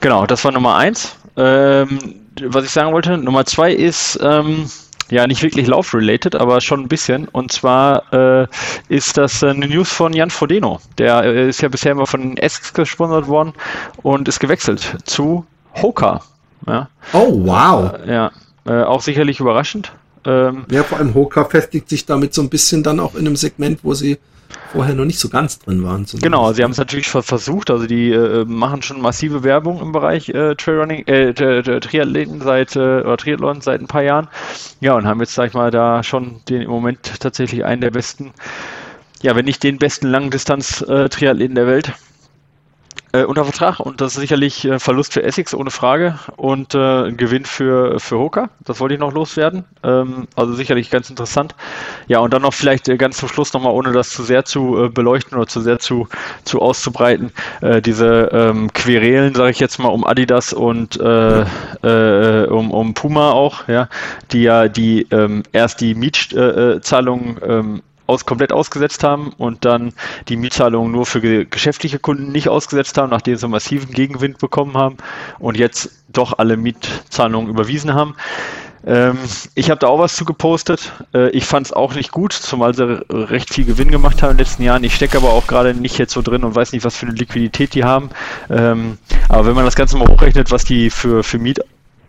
[0.00, 1.16] Genau, das war Nummer eins.
[1.38, 1.98] Ähm,
[2.42, 4.66] was ich sagen wollte, Nummer zwei ist, ähm,
[5.10, 7.28] ja, nicht wirklich Lauf-related, aber schon ein bisschen.
[7.28, 8.46] Und zwar äh,
[8.88, 10.80] ist das eine News von Jan Frodeno.
[10.98, 13.54] Der äh, ist ja bisher immer von Essex gesponsert worden
[14.02, 15.46] und ist gewechselt zu
[15.80, 16.22] Hoka.
[16.66, 16.88] Ja.
[17.12, 17.94] Oh, wow.
[18.04, 18.32] Äh, ja,
[18.66, 19.92] äh, auch sicherlich überraschend.
[20.24, 23.36] Ähm, ja, vor allem Hoka festigt sich damit so ein bisschen dann auch in einem
[23.36, 24.18] Segment, wo sie
[24.72, 26.06] vorher noch nicht so ganz drin waren.
[26.20, 30.28] Genau, sie haben es natürlich versucht, also die äh, machen schon massive Werbung im Bereich
[30.28, 34.28] äh, Trailrunning, äh, Triathleten seit äh, oder Triathlon seit ein paar Jahren.
[34.80, 37.90] Ja, und haben jetzt, sag ich mal, da schon den im Moment tatsächlich einen der
[37.90, 38.32] besten,
[39.22, 41.92] ja, wenn nicht den besten Langdistanz-Triathleten äh, der Welt
[43.12, 47.04] äh, unter Vertrag und das ist sicherlich äh, Verlust für Essex ohne Frage und äh,
[47.04, 48.50] ein Gewinn für, für Hoka.
[48.64, 49.64] Das wollte ich noch loswerden.
[49.82, 51.54] Ähm, also sicherlich ganz interessant.
[52.06, 54.84] Ja, und dann noch vielleicht äh, ganz zum Schluss nochmal, ohne das zu sehr zu
[54.84, 56.08] äh, beleuchten oder zu sehr zu,
[56.44, 57.32] zu auszubreiten,
[57.84, 63.88] diese ähm, Querelen, sage ich jetzt mal, um Adidas und um, um Puma auch, ja,
[64.32, 69.92] die ja die ähm, erst die Mietzahlungen ähm, aus, komplett ausgesetzt haben und dann
[70.28, 74.76] die Mietzahlungen nur für ge geschäftliche Kunden nicht ausgesetzt haben, nachdem sie massiven Gegenwind bekommen
[74.76, 74.96] haben
[75.38, 78.14] und jetzt doch alle Mietzahlungen überwiesen haben.
[78.86, 79.18] Ähm,
[79.54, 80.92] ich habe da auch was zu gepostet.
[81.12, 84.36] Äh, ich fand es auch nicht gut, zumal sie recht viel Gewinn gemacht haben in
[84.36, 84.84] den letzten Jahren.
[84.84, 87.14] Ich stecke aber auch gerade nicht jetzt so drin und weiß nicht, was für eine
[87.14, 88.10] Liquidität die haben.
[88.48, 88.98] Ähm,
[89.28, 91.60] aber wenn man das Ganze mal hochrechnet, was die für, für Miet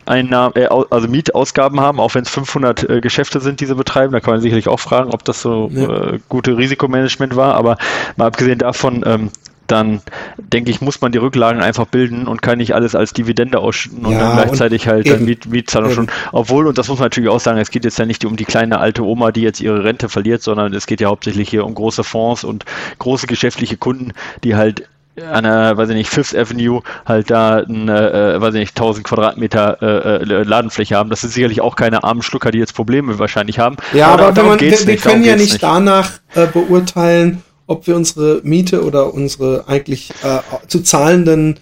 [0.10, 4.12] Einnahmen, äh, also Mietausgaben haben, auch wenn es 500 äh, Geschäfte sind, die sie betreiben.
[4.12, 6.14] Da kann man sicherlich auch fragen, ob das so ja.
[6.14, 7.56] äh, gute Risikomanagement war.
[7.56, 7.78] Aber
[8.18, 9.30] mal abgesehen davon, ähm,
[9.68, 10.02] dann
[10.38, 14.04] denke ich, muss man die Rücklagen einfach bilden und kann nicht alles als Dividende ausschütten
[14.06, 16.12] und ja, dann gleichzeitig halt dann Miet, Mietzahlung schon.
[16.32, 18.46] Obwohl, und das muss man natürlich auch sagen, es geht jetzt ja nicht um die
[18.46, 21.76] kleine alte Oma, die jetzt ihre Rente verliert, sondern es geht ja hauptsächlich hier um
[21.76, 22.66] große Fonds und
[22.98, 24.90] große geschäftliche Kunden, die halt
[25.22, 29.06] an der, weiß ich nicht, Fifth Avenue halt da, eine, äh, weiß ich nicht, 1000
[29.06, 31.10] Quadratmeter äh, äh, Ladenfläche haben.
[31.10, 33.78] Das sind sicherlich auch keine armen Schlucker, die jetzt Probleme wahrscheinlich haben.
[33.94, 35.64] Ja, aber, aber man, wir, wir können ja nicht, nicht.
[35.64, 41.60] danach äh, beurteilen, ob wir unsere Miete oder unsere eigentlich äh, zu zahlenden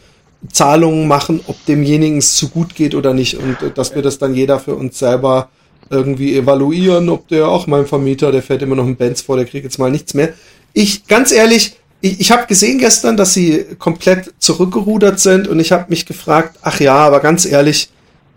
[0.51, 4.17] Zahlungen machen, ob demjenigen es zu gut geht oder nicht und äh, dass wir das
[4.17, 5.49] dann jeder für uns selber
[5.89, 9.45] irgendwie evaluieren, ob der auch mein Vermieter, der fährt immer noch ein Benz vor, der
[9.45, 10.33] kriegt jetzt mal nichts mehr.
[10.73, 15.71] Ich, ganz ehrlich, ich, ich habe gesehen gestern, dass sie komplett zurückgerudert sind und ich
[15.71, 17.89] habe mich gefragt, ach ja, aber ganz ehrlich,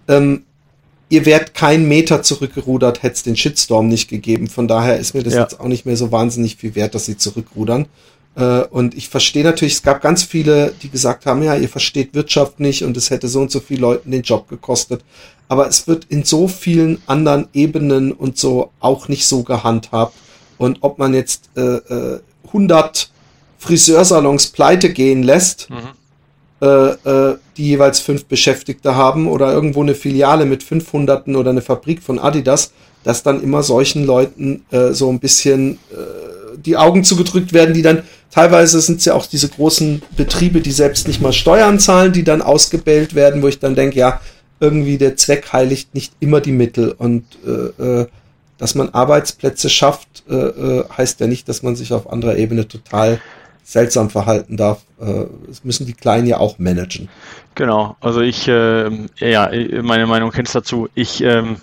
[0.09, 0.45] ähm,
[1.09, 4.49] ihr wärt keinen Meter zurückgerudert, hätte es den Shitstorm nicht gegeben.
[4.49, 5.43] Von daher ist mir das ja.
[5.43, 7.87] jetzt auch nicht mehr so wahnsinnig viel wert, dass sie zurückrudern.
[8.37, 12.15] Äh, und ich verstehe natürlich, es gab ganz viele, die gesagt haben, ja, ihr versteht
[12.15, 15.05] Wirtschaft nicht und es hätte so und so viel Leuten den Job gekostet.
[15.49, 20.15] Aber es wird in so vielen anderen Ebenen und so auch nicht so gehandhabt.
[20.59, 23.11] Und ob man jetzt äh, äh, 100
[23.61, 26.67] Friseursalons pleite gehen lässt, mhm.
[26.67, 31.61] äh, äh, die jeweils fünf Beschäftigte haben oder irgendwo eine Filiale mit 500 oder eine
[31.61, 32.73] Fabrik von Adidas,
[33.05, 37.83] dass dann immer solchen Leuten äh, so ein bisschen äh, die Augen zugedrückt werden, die
[37.83, 42.13] dann teilweise sind es ja auch diese großen Betriebe, die selbst nicht mal Steuern zahlen,
[42.13, 44.21] die dann ausgebellt werden, wo ich dann denke, ja,
[44.59, 48.07] irgendwie der Zweck heiligt nicht immer die Mittel und äh, äh,
[48.59, 53.19] dass man Arbeitsplätze schafft, heißt ja nicht, dass man sich auf anderer Ebene total
[53.71, 54.83] seltsam verhalten darf.
[55.01, 57.09] Äh, das müssen die Kleinen ja auch managen.
[57.55, 59.51] Genau, also ich, äh, ja,
[59.83, 60.89] meine Meinung kennst dazu.
[60.95, 61.57] Ich, ähm,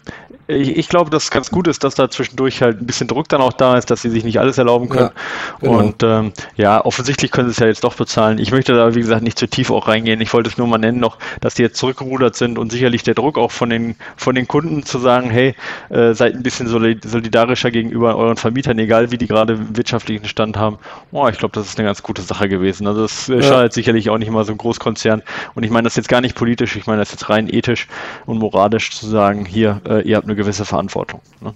[0.48, 3.28] ich, ich, glaube, dass es ganz gut ist, dass da zwischendurch halt ein bisschen Druck
[3.30, 5.10] dann auch da ist, dass sie sich nicht alles erlauben können.
[5.10, 5.78] Ja, genau.
[5.78, 8.40] Und ähm, ja, offensichtlich können sie es ja jetzt doch bezahlen.
[8.40, 10.22] Ich möchte da, wie gesagt, nicht zu tief auch reingehen.
[10.22, 13.14] Ich wollte es nur mal nennen noch, dass die jetzt zurückgerudert sind und sicherlich der
[13.14, 15.54] Druck auch von den, von den Kunden zu sagen, hey,
[15.90, 20.78] äh, seid ein bisschen solidarischer gegenüber euren Vermietern, egal wie die gerade wirtschaftlichen Stand haben.
[21.12, 22.88] Oh, ich glaube, das ist eine ganz gute Sache gewesen.
[22.88, 23.76] Also es äh, schadet ja.
[23.76, 25.24] sicherlich auch nicht mal so ein Großkonzern.
[25.56, 27.88] Und ich meine das jetzt gar nicht politisch, ich meine das jetzt rein ethisch
[28.26, 31.20] und moralisch zu sagen, hier, äh, ihr habt eine gewisse Verantwortung.
[31.42, 31.54] Ne?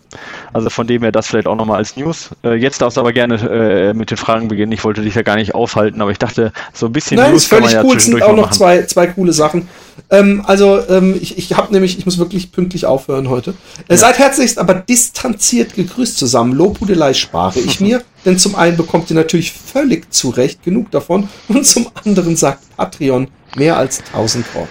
[0.52, 2.32] Also von dem her das vielleicht auch nochmal als News.
[2.44, 4.74] Äh, jetzt darfst du aber gerne äh, mit den Fragen beginnen.
[4.74, 7.44] Ich wollte dich ja gar nicht aufhalten, aber ich dachte, so ein bisschen Nein, News
[7.44, 7.96] ist völlig man ja cool.
[7.96, 9.70] Es sind auch noch zwei, zwei coole Sachen.
[10.10, 13.52] Ähm, also ähm, ich, ich habe nämlich, ich muss wirklich pünktlich aufhören heute.
[13.88, 13.98] Äh, ja.
[13.98, 16.54] Seid herzlichst, aber distanziert gegrüßt zusammen.
[16.54, 21.30] Lobhudelei spare ich mir, denn zum einen bekommt ihr natürlich völlig zu Recht genug davon
[21.48, 24.70] und zum anderen sagt Patreon mehr als 1000 Worte.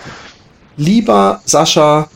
[0.77, 2.09] Lieber Sascha,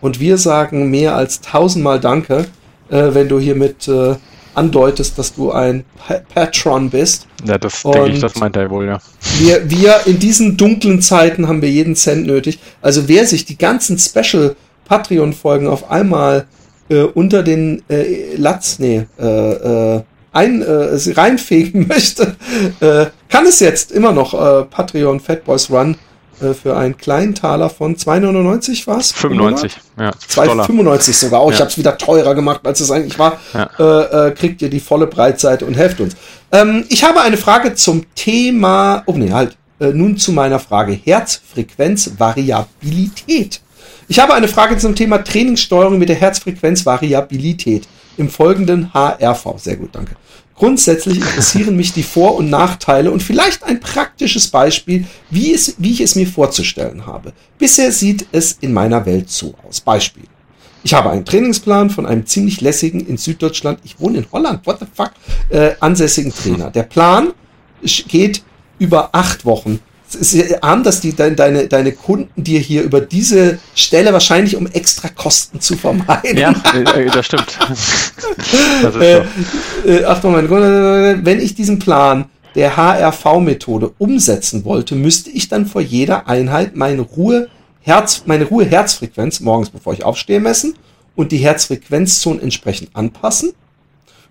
[0.00, 2.46] und wir sagen mehr als tausendmal Danke,
[2.90, 4.16] äh, wenn du hiermit äh,
[4.54, 7.26] andeutest, dass du ein pa Patron bist.
[7.44, 8.98] Ja, das denke ich, das meint er wohl, ja.
[9.38, 12.58] Wir, wir in diesen dunklen Zeiten haben wir jeden Cent nötig.
[12.82, 16.46] Also wer sich die ganzen Special Patreon-Folgen auf einmal
[16.88, 22.36] äh, unter den äh, Latz, nee, äh, äh, ein, äh, reinfegen möchte,
[22.80, 25.96] äh, kann es jetzt immer noch äh, Patreon Fatboys Run
[26.40, 29.10] äh, für einen kleinen Taler von 2,99 war es?
[29.12, 30.10] 95, ja.
[30.10, 31.44] 2,95 sogar.
[31.44, 31.54] Oh, ja.
[31.54, 33.38] ich habe es wieder teurer gemacht, als es eigentlich war.
[33.54, 33.70] Ja.
[33.78, 36.16] Äh, äh, kriegt ihr die volle Breitseite und helft uns.
[36.52, 40.92] Ähm, ich habe eine Frage zum Thema, oh nee, halt, äh, nun zu meiner Frage
[40.92, 43.60] Herzfrequenzvariabilität.
[44.08, 47.86] Ich habe eine Frage zum Thema Trainingssteuerung mit der Herzfrequenzvariabilität.
[48.16, 49.58] Im folgenden HRV.
[49.58, 50.16] Sehr gut, danke.
[50.58, 55.92] Grundsätzlich interessieren mich die Vor- und Nachteile und vielleicht ein praktisches Beispiel, wie, es, wie
[55.92, 57.32] ich es mir vorzustellen habe.
[57.58, 59.80] Bisher sieht es in meiner Welt so aus.
[59.80, 60.24] Beispiel.
[60.82, 64.80] Ich habe einen Trainingsplan von einem ziemlich lässigen in Süddeutschland, ich wohne in Holland, what
[64.80, 65.12] the fuck,
[65.48, 66.72] äh, ansässigen Trainer.
[66.72, 67.32] Der Plan
[68.08, 68.42] geht
[68.80, 69.78] über acht Wochen
[70.14, 74.56] es ist arm, dass die, deine, deine, deine Kunden dir hier über diese Stelle wahrscheinlich
[74.56, 76.38] um extra Kosten zu vermeiden.
[76.38, 77.58] Ja, äh, das stimmt.
[78.82, 79.22] das äh,
[79.86, 85.66] äh, Achtung, mein Gott, wenn ich diesen Plan der HRV-Methode umsetzen wollte, müsste ich dann
[85.66, 87.48] vor jeder Einheit meine Ruhe,
[87.80, 90.74] Herz, meine Ruhe-Herzfrequenz morgens, bevor ich aufstehe, messen
[91.14, 93.52] und die Herzfrequenzzone entsprechend anpassen.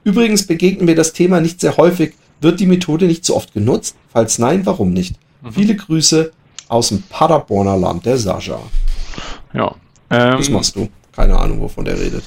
[0.03, 2.13] Übrigens begegnen mir das Thema nicht sehr häufig.
[2.39, 3.95] Wird die Methode nicht so oft genutzt?
[4.11, 5.15] Falls nein, warum nicht?
[5.47, 5.53] Mhm.
[5.53, 6.31] Viele Grüße
[6.67, 8.59] aus dem Paderborner Land, der Sascha.
[9.53, 9.73] Ja.
[10.09, 10.89] Ähm, Was machst du?
[11.15, 12.23] Keine Ahnung, wovon der redet.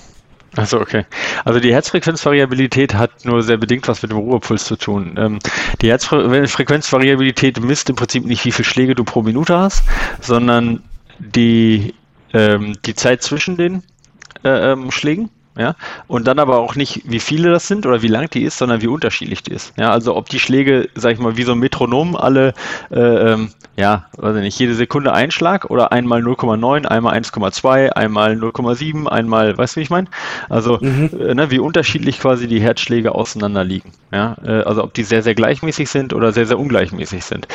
[0.56, 1.04] Also okay.
[1.44, 5.14] Also die Herzfrequenzvariabilität hat nur sehr bedingt was mit dem Ruhepuls zu tun.
[5.16, 5.38] Ähm,
[5.80, 9.84] die Herzfrequenzvariabilität misst im Prinzip nicht, wie viele Schläge du pro Minute hast,
[10.20, 10.82] sondern
[11.20, 11.94] die,
[12.32, 13.84] ähm, die Zeit zwischen den
[14.42, 15.30] äh, ähm, Schlägen
[15.60, 15.74] ja,
[16.06, 18.80] und dann aber auch nicht, wie viele das sind oder wie lang die ist, sondern
[18.80, 19.74] wie unterschiedlich die ist.
[19.78, 22.54] Ja, also ob die Schläge, sag ich mal, wie so ein Metronom alle,
[22.90, 28.32] äh, ähm, ja, weiß ich nicht, jede Sekunde Einschlag oder einmal 0,9, einmal 1,2, einmal
[28.32, 30.06] 0,7, einmal, weißt du, wie ich meine?
[30.48, 31.10] Also, mhm.
[31.20, 33.92] äh, ne, wie unterschiedlich quasi die Herzschläge auseinander liegen.
[34.12, 37.46] Ja, äh, also ob die sehr, sehr gleichmäßig sind oder sehr, sehr ungleichmäßig sind.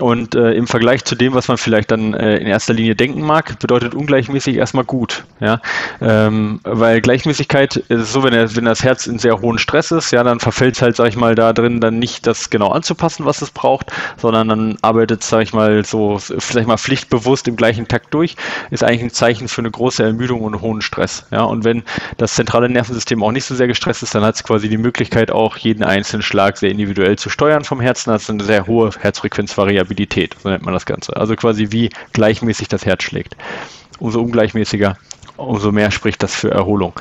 [0.00, 3.22] Und äh, im Vergleich zu dem, was man vielleicht dann äh, in erster Linie denken
[3.22, 5.24] mag, bedeutet ungleichmäßig erstmal gut.
[5.40, 5.60] Ja,
[6.00, 9.90] ähm, weil gleichmäßig Geschwindigkeit ist so, wenn, er, wenn das Herz in sehr hohen Stress
[9.90, 12.70] ist, ja, dann verfällt es halt, sag ich mal, da drin dann nicht das genau
[12.70, 17.56] anzupassen, was es braucht, sondern dann arbeitet, sag ich mal, so vielleicht mal pflichtbewusst im
[17.56, 18.36] gleichen Takt durch,
[18.70, 21.26] ist eigentlich ein Zeichen für eine große Ermüdung und hohen Stress.
[21.30, 21.82] Ja, und wenn
[22.16, 25.30] das zentrale Nervensystem auch nicht so sehr gestresst ist, dann hat es quasi die Möglichkeit,
[25.30, 30.36] auch jeden einzelnen Schlag sehr individuell zu steuern vom Herzen, hat eine sehr hohe Herzfrequenzvariabilität,
[30.42, 31.16] so nennt man das Ganze.
[31.16, 33.36] Also quasi wie gleichmäßig das Herz schlägt.
[33.98, 34.96] Umso ungleichmäßiger,
[35.36, 36.94] umso mehr spricht das für Erholung.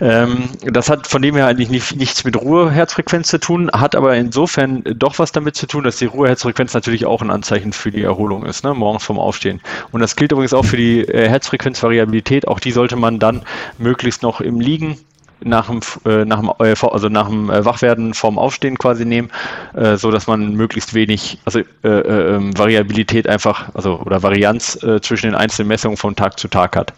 [0.00, 4.16] Ähm, das hat von dem her eigentlich nicht, nichts mit Ruheherzfrequenz zu tun, hat aber
[4.16, 8.02] insofern doch was damit zu tun, dass die Ruheherzfrequenz natürlich auch ein Anzeichen für die
[8.02, 8.74] Erholung ist, ne?
[8.74, 9.60] morgens vorm Aufstehen.
[9.92, 12.48] Und das gilt übrigens auch für die äh, Herzfrequenzvariabilität.
[12.48, 13.42] Auch die sollte man dann
[13.78, 14.98] möglichst noch im Liegen
[15.44, 19.30] nach dem, äh, nach dem, äh, also nach dem äh, Wachwerden vorm Aufstehen quasi nehmen,
[19.74, 24.78] äh, so dass man möglichst wenig, also äh, äh, ähm, Variabilität einfach, also oder Varianz
[25.02, 26.92] zwischen den einzelnen Messungen von Tag zu Tag hat.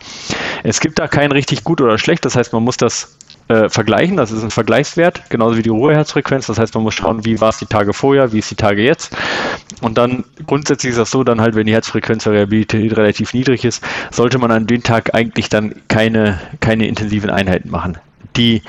[0.63, 3.17] Es gibt da kein richtig gut oder schlecht, das heißt, man muss das
[3.49, 4.17] äh, vergleichen.
[4.17, 6.47] Das ist ein Vergleichswert, genauso wie die Ruheherzfrequenz.
[6.47, 8.83] Das heißt, man muss schauen, wie war es die Tage vorher, wie ist die Tage
[8.83, 9.17] jetzt.
[9.83, 14.39] Und dann grundsätzlich ist das so, dann halt, wenn die Herzfrequenzvariabilität relativ niedrig ist, sollte
[14.39, 17.99] man an dem Tag eigentlich dann keine, keine intensiven Einheiten machen
[18.37, 18.63] die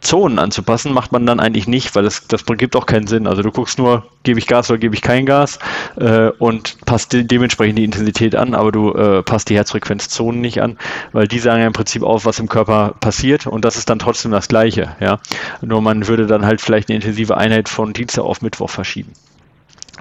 [0.00, 3.26] Zonen anzupassen, macht man dann eigentlich nicht, weil das, das gibt auch keinen Sinn.
[3.26, 5.58] Also du guckst nur, gebe ich Gas oder gebe ich kein Gas
[5.96, 10.62] äh, und passt de dementsprechend die Intensität an, aber du äh, passt die Herzfrequenzzonen nicht
[10.62, 10.78] an,
[11.12, 13.98] weil die sagen ja im Prinzip auf, was im Körper passiert und das ist dann
[13.98, 14.96] trotzdem das Gleiche.
[15.00, 15.18] Ja?
[15.60, 19.12] Nur man würde dann halt vielleicht eine intensive Einheit von Dienstag auf Mittwoch verschieben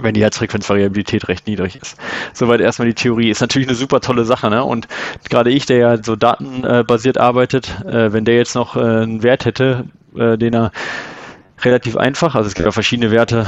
[0.01, 1.97] wenn die Herzfrequenzvariabilität recht niedrig ist.
[2.33, 3.29] Soweit erstmal die Theorie.
[3.29, 4.63] Ist natürlich eine super tolle Sache, ne?
[4.63, 4.87] Und
[5.29, 9.45] gerade ich, der ja so datenbasiert arbeitet, äh, wenn der jetzt noch äh, einen Wert
[9.45, 9.85] hätte,
[10.15, 10.71] äh, den er
[11.61, 13.45] relativ einfach, also es gibt ja verschiedene Werte,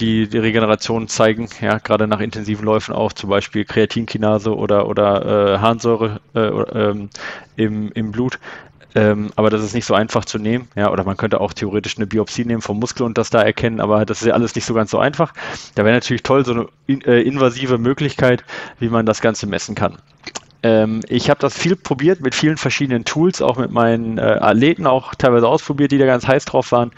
[0.00, 5.60] die die Regeneration zeigen, ja, gerade nach intensiven Läufen auch, zum Beispiel Kreatinkinase oder, oder
[5.60, 7.10] Harnsäure ähm,
[7.56, 8.38] im, im Blut.
[8.94, 10.68] Ähm, aber das ist nicht so einfach zu nehmen.
[10.76, 13.80] Ja, oder man könnte auch theoretisch eine Biopsie nehmen vom Muskel und das da erkennen,
[13.80, 15.32] aber das ist ja alles nicht so ganz so einfach.
[15.74, 18.44] Da wäre natürlich toll, so eine in, äh, invasive Möglichkeit,
[18.78, 19.98] wie man das Ganze messen kann.
[20.62, 24.86] Ähm, ich habe das viel probiert mit vielen verschiedenen Tools, auch mit meinen äh, Athleten
[24.86, 26.92] auch teilweise ausprobiert, die da ganz heiß drauf waren.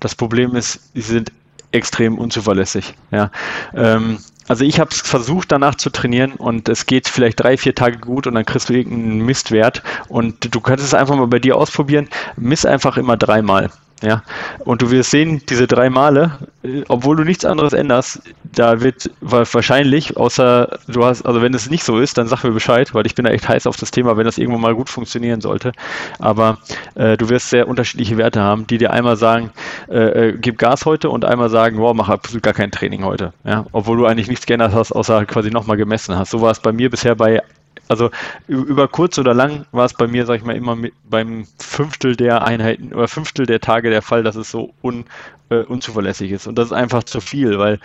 [0.00, 1.32] Das Problem ist, sie sind
[1.72, 2.94] extrem unzuverlässig.
[3.10, 3.30] Ja.
[3.74, 7.74] Ähm, also ich habe es versucht danach zu trainieren und es geht vielleicht drei, vier
[7.74, 11.38] Tage gut und dann kriegst du irgendeinen Mistwert und du könntest es einfach mal bei
[11.38, 12.08] dir ausprobieren.
[12.36, 13.70] Miss einfach immer dreimal.
[14.00, 14.22] Ja,
[14.60, 18.22] und du wirst sehen, diese drei Male, äh, obwohl du nichts anderes änderst,
[18.54, 22.52] da wird wahrscheinlich, außer du hast, also wenn es nicht so ist, dann sag mir
[22.52, 24.88] Bescheid, weil ich bin da echt heiß auf das Thema, wenn das irgendwo mal gut
[24.88, 25.72] funktionieren sollte.
[26.20, 26.58] Aber
[26.94, 29.50] äh, du wirst sehr unterschiedliche Werte haben, die dir einmal sagen,
[29.88, 33.32] äh, äh, gib Gas heute und einmal sagen, wow, mach absolut gar kein Training heute.
[33.44, 36.30] Ja, obwohl du eigentlich nichts geändert hast, außer quasi nochmal gemessen hast.
[36.30, 37.42] So war es bei mir bisher bei
[37.88, 38.10] also
[38.46, 42.16] über kurz oder lang war es bei mir, sag ich mal, immer mit, beim Fünftel
[42.16, 45.04] der Einheiten oder Fünftel der Tage der Fall, dass es so un,
[45.48, 46.46] äh, unzuverlässig ist.
[46.46, 47.80] Und das ist einfach zu viel, weil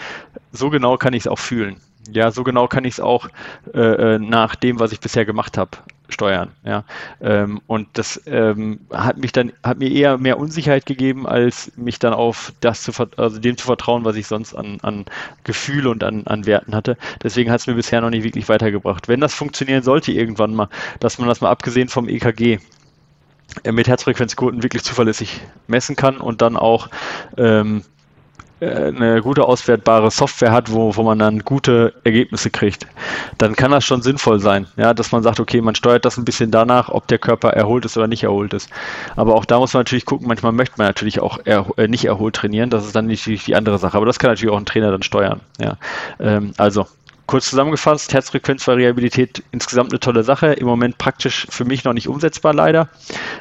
[0.52, 1.78] so genau kann ich es auch fühlen.
[2.12, 3.30] Ja, so genau kann ich es auch
[3.74, 5.72] äh, äh, nach dem, was ich bisher gemacht habe,
[6.10, 6.52] steuern.
[6.66, 6.84] Ja,
[7.22, 12.00] ähm, und das ähm, hat mich dann hat mir eher mehr Unsicherheit gegeben, als mich
[12.00, 15.06] dann auf das zu also dem zu vertrauen, was ich sonst an, an
[15.44, 16.98] Gefühl und an, an Werten hatte.
[17.24, 19.08] Deswegen hat es mir bisher noch nicht wirklich weitergebracht.
[19.08, 22.60] Wenn das funktionieren sollte irgendwann mal, dass man das mal abgesehen vom EKG
[23.64, 26.90] äh, mit Herzfrequenzquoten wirklich zuverlässig messen kann und dann auch
[27.38, 27.93] ähm, äh,
[28.70, 32.88] eine gute auswertbare Software hat, wo, wo man dann gute Ergebnisse kriegt,
[33.38, 36.26] dann kann das schon sinnvoll sein, ja, dass man sagt, okay, man steuert das ein
[36.26, 38.70] bisschen danach, ob der Körper erholt ist oder nicht erholt ist.
[39.16, 42.06] Aber auch da muss man natürlich gucken, manchmal möchte man natürlich auch er, äh, nicht
[42.06, 44.66] erholt trainieren, das ist dann die, die andere Sache, aber das kann natürlich auch ein
[44.66, 45.42] Trainer dann steuern.
[45.60, 45.78] Ja.
[46.20, 46.88] Ähm, also
[47.26, 52.54] kurz zusammengefasst, Herzfrequenzvariabilität insgesamt eine tolle Sache, im Moment praktisch für mich noch nicht umsetzbar
[52.54, 52.90] leider.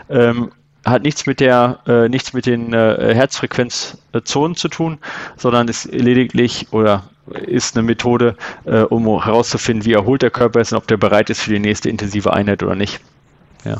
[0.08, 0.52] Ähm,
[0.84, 4.98] hat nichts mit der, äh, nichts mit den äh, Herzfrequenzzonen zu tun,
[5.36, 7.04] sondern ist lediglich oder
[7.46, 11.30] ist eine Methode, äh, um herauszufinden, wie erholt der Körper ist und ob der bereit
[11.30, 13.00] ist für die nächste intensive Einheit oder nicht.
[13.64, 13.76] Ja.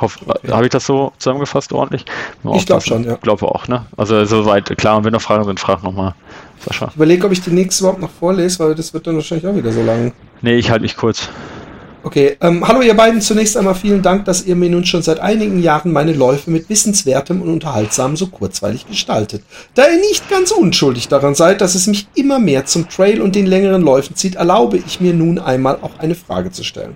[0.00, 0.54] Hoff, ja.
[0.54, 2.06] Habe ich das so zusammengefasst ordentlich?
[2.54, 3.16] Ich glaube schon, ja.
[3.16, 3.84] Glaube auch, ne?
[3.96, 6.14] Also soweit, klar, und wenn noch Fragen sind, frag nochmal.
[6.60, 6.86] Sascha.
[6.88, 9.54] Ich überlege, ob ich die nächste überhaupt noch vorlese, weil das wird dann wahrscheinlich auch
[9.54, 10.12] wieder so lang.
[10.40, 11.28] Nee, ich halte mich kurz.
[12.04, 13.20] Okay, ähm, hallo ihr beiden.
[13.20, 16.68] Zunächst einmal vielen Dank, dass ihr mir nun schon seit einigen Jahren meine Läufe mit
[16.68, 19.44] Wissenswertem und Unterhaltsamem so kurzweilig gestaltet.
[19.74, 23.36] Da ihr nicht ganz unschuldig daran seid, dass es mich immer mehr zum Trail und
[23.36, 26.94] den längeren Läufen zieht, erlaube ich mir nun einmal auch eine Frage zu stellen.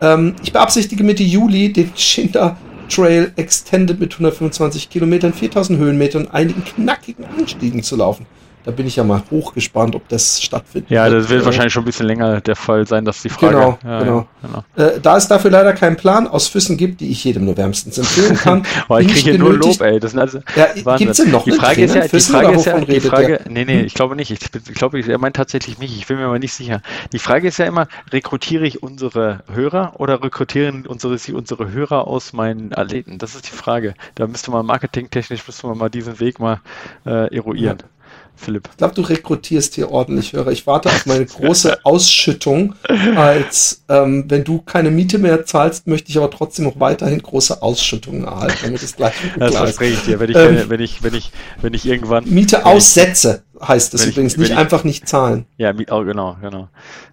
[0.00, 2.56] Ähm, ich beabsichtige Mitte Juli den Shinda
[2.88, 8.24] Trail Extended mit 125 Kilometern, 4000 Höhenmetern und einigen knackigen Anstiegen zu laufen.
[8.64, 10.90] Da bin ich ja mal hochgespannt, ob das stattfindet.
[10.90, 13.54] Ja, das wird äh, wahrscheinlich schon ein bisschen länger der Fall sein, dass die Frage.
[13.54, 14.26] Genau, ja, genau.
[14.42, 14.88] Ja, genau.
[14.88, 17.98] Äh, da es dafür leider keinen Plan aus Füssen gibt, die ich jedem nur wärmstens
[17.98, 18.62] empfehlen kann.
[18.88, 20.00] Boah, ich kriege hier nur Lob, ey.
[20.00, 22.80] Das sind also, ja, gibt's denn noch die Frage ist ja, die Frage ist ja,
[22.80, 23.84] die Frage, nee, nee, hm?
[23.84, 24.30] ich glaube nicht.
[24.30, 25.96] Ich, ich glaube, er meint tatsächlich mich.
[25.98, 26.80] Ich bin mir aber nicht sicher.
[27.12, 32.32] Die Frage ist ja immer, rekrutiere ich unsere Hörer oder rekrutieren unsere, unsere Hörer aus
[32.32, 33.18] meinen Athleten?
[33.18, 33.94] Das ist die Frage.
[34.14, 36.60] Da müsste man marketingtechnisch, müsste man mal diesen Weg mal
[37.04, 37.78] äh, eruieren.
[37.80, 37.88] Ja.
[38.36, 38.68] Philipp.
[38.70, 40.50] Ich glaube, du rekrutierst hier ordentlich Hörer.
[40.50, 42.74] Ich warte auf meine große Ausschüttung,
[43.16, 47.62] als ähm, wenn du keine Miete mehr zahlst, möchte ich aber trotzdem noch weiterhin große
[47.62, 51.14] Ausschüttungen erhalten, damit es gleich Das verspreche ich dir, wenn ich, ähm, wenn ich, wenn
[51.14, 51.30] ich,
[51.60, 55.46] wenn ich irgendwann Miete aussetze, heißt es übrigens, ich, nicht ich, einfach nicht zahlen.
[55.56, 56.68] Ja, oh, genau, genau.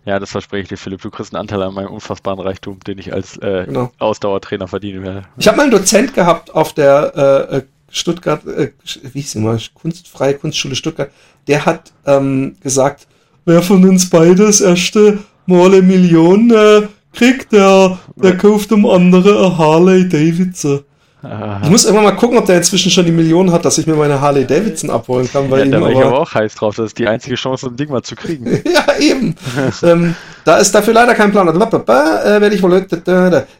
[0.05, 1.01] Ja, das verspreche ich dir, Philipp.
[1.01, 3.91] Du kriegst einen Anteil an meinem unfassbaren Reichtum, den ich als äh, genau.
[3.99, 5.23] Ausdauertrainer verdienen werde.
[5.37, 7.61] Ich habe mal einen Dozent gehabt auf der äh, äh
[7.91, 8.71] Stuttgart, äh,
[9.13, 11.11] wie hieß immer, Kunstfreie Kunstschule Stuttgart,
[11.47, 13.07] der hat ähm, gesagt,
[13.45, 18.85] wer von uns beide das erste Mal eine Million äh, kriegt, der, der kauft um
[18.85, 20.81] andere eine Harley Davidson.
[21.23, 21.61] Aha.
[21.63, 23.95] Ich muss irgendwann mal gucken, ob der inzwischen schon die Millionen hat, dass ich mir
[23.95, 25.51] meine Harley Davidson abholen kann.
[25.51, 26.75] Weil ja, da bin ich aber auch heiß drauf.
[26.75, 28.47] Das ist die einzige Chance, um ein Ding mal zu kriegen.
[28.73, 29.35] ja, eben.
[29.83, 31.47] ähm, da ist dafür leider kein Plan.
[31.47, 32.85] Äh, werde ich wohl.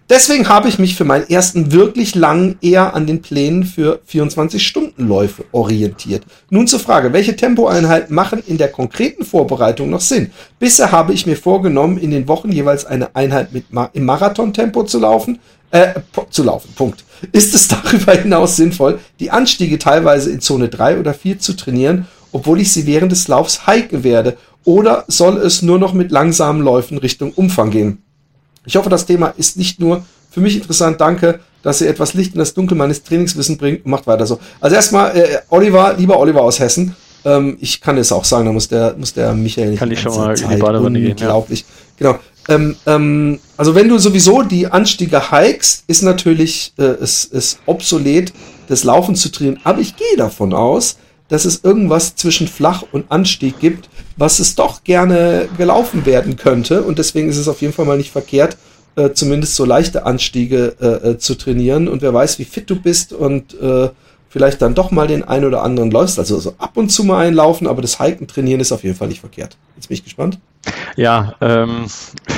[0.09, 5.45] Deswegen habe ich mich für meinen ersten wirklich langen eher an den Plänen für 24-Stunden-Läufe
[5.51, 6.23] orientiert.
[6.49, 10.31] Nun zur Frage, welche Tempoeinheiten machen in der konkreten Vorbereitung noch Sinn?
[10.59, 14.83] Bisher habe ich mir vorgenommen, in den Wochen jeweils eine Einheit mit Ma im Marathontempo
[14.83, 15.39] zu laufen,
[15.71, 15.93] äh,
[16.29, 16.69] zu laufen.
[16.75, 17.03] Punkt.
[17.31, 22.07] Ist es darüber hinaus sinnvoll, die Anstiege teilweise in Zone 3 oder 4 zu trainieren,
[22.31, 24.37] obwohl ich sie während des Laufs hiken werde?
[24.63, 28.03] Oder soll es nur noch mit langsamen Läufen Richtung Umfang gehen?
[28.65, 31.01] Ich hoffe, das Thema ist nicht nur für mich interessant.
[31.01, 33.85] Danke, dass ihr etwas Licht in das Dunkel meines Trainingswissen bringt.
[33.85, 34.39] Macht weiter so.
[34.59, 36.95] Also erstmal, äh, Oliver, lieber Oliver aus Hessen.
[37.25, 39.79] Ähm, ich kann es auch sagen, da muss der, muss der Michael nicht.
[39.79, 41.11] Kann ich schon mal Zeit in die Badewanne gehen.
[41.11, 41.61] Unglaublich.
[41.61, 41.65] Ja.
[41.97, 42.19] Genau.
[42.49, 48.33] Ähm, ähm, also wenn du sowieso die Anstiege hikest, ist natürlich äh, es, es obsolet,
[48.67, 49.59] das Laufen zu trainieren.
[49.63, 50.97] Aber ich gehe davon aus,
[51.31, 56.83] dass es irgendwas zwischen Flach und Anstieg gibt, was es doch gerne gelaufen werden könnte.
[56.83, 58.57] Und deswegen ist es auf jeden Fall mal nicht verkehrt,
[58.97, 61.87] äh, zumindest so leichte Anstiege äh, äh zu trainieren.
[61.87, 63.87] Und wer weiß, wie fit du bist und äh,
[64.27, 66.19] vielleicht dann doch mal den einen oder anderen läufst.
[66.19, 69.07] Also so ab und zu mal einlaufen, aber das Hiken trainieren ist auf jeden Fall
[69.07, 69.55] nicht verkehrt.
[69.77, 70.37] Jetzt bin ich gespannt.
[70.97, 71.85] Ja, ähm,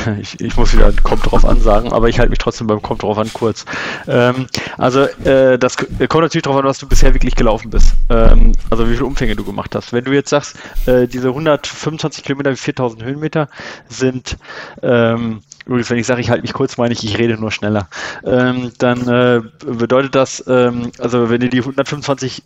[0.21, 3.03] ich, ich muss wieder kommt drauf an sagen, aber ich halte mich trotzdem beim kommt
[3.03, 3.65] drauf an kurz.
[4.07, 4.47] Ähm,
[4.77, 7.93] also äh, das kommt natürlich drauf an, was du bisher wirklich gelaufen bist.
[8.09, 9.93] Ähm, also wie viele Umfänge du gemacht hast.
[9.93, 13.47] Wenn du jetzt sagst, äh, diese 125 Kilometer wie 4000 Höhenmeter
[13.89, 14.37] sind
[14.81, 17.87] ähm, Übrigens, wenn ich sage, ich halte mich kurz, meine ich, ich rede nur schneller.
[18.25, 22.43] Ähm, dann äh, bedeutet das, ähm, also wenn du die 125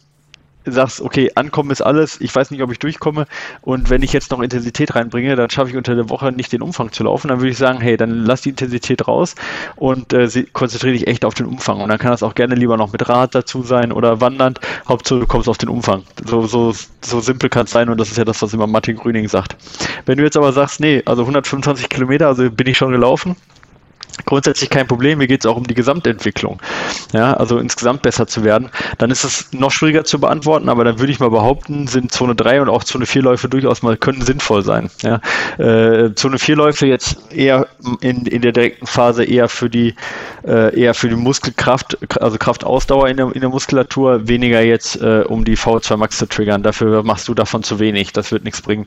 [0.71, 3.25] sagst, okay, ankommen ist alles, ich weiß nicht, ob ich durchkomme
[3.61, 6.61] und wenn ich jetzt noch Intensität reinbringe, dann schaffe ich unter der Woche nicht den
[6.61, 9.35] Umfang zu laufen, dann würde ich sagen, hey, dann lass die Intensität raus
[9.75, 12.77] und äh, konzentriere dich echt auf den Umfang und dann kann das auch gerne lieber
[12.77, 16.03] noch mit Rad dazu sein oder wandernd, Hauptsache du kommst auf den Umfang.
[16.25, 18.97] So, so, so simpel kann es sein und das ist ja das, was immer Martin
[18.97, 19.55] Grüning sagt.
[20.05, 23.35] Wenn du jetzt aber sagst, nee, also 125 Kilometer, also bin ich schon gelaufen,
[24.25, 25.19] grundsätzlich kein Problem.
[25.19, 26.59] Mir geht es auch um die Gesamtentwicklung.
[27.13, 28.69] Ja, also insgesamt besser zu werden.
[28.97, 32.35] Dann ist es noch schwieriger zu beantworten, aber dann würde ich mal behaupten, sind Zone
[32.35, 34.89] 3 und auch Zone 4 Läufe durchaus mal können sinnvoll sein.
[35.01, 35.21] Ja,
[35.57, 37.67] äh, Zone 4 Läufe jetzt eher
[38.01, 39.95] in, in der direkten Phase eher für die
[40.45, 45.23] äh, eher für die Muskelkraft, also Kraftausdauer in der, in der Muskulatur, weniger jetzt äh,
[45.27, 46.63] um die V2 Max zu triggern.
[46.63, 48.13] Dafür machst du davon zu wenig.
[48.13, 48.85] Das wird nichts bringen.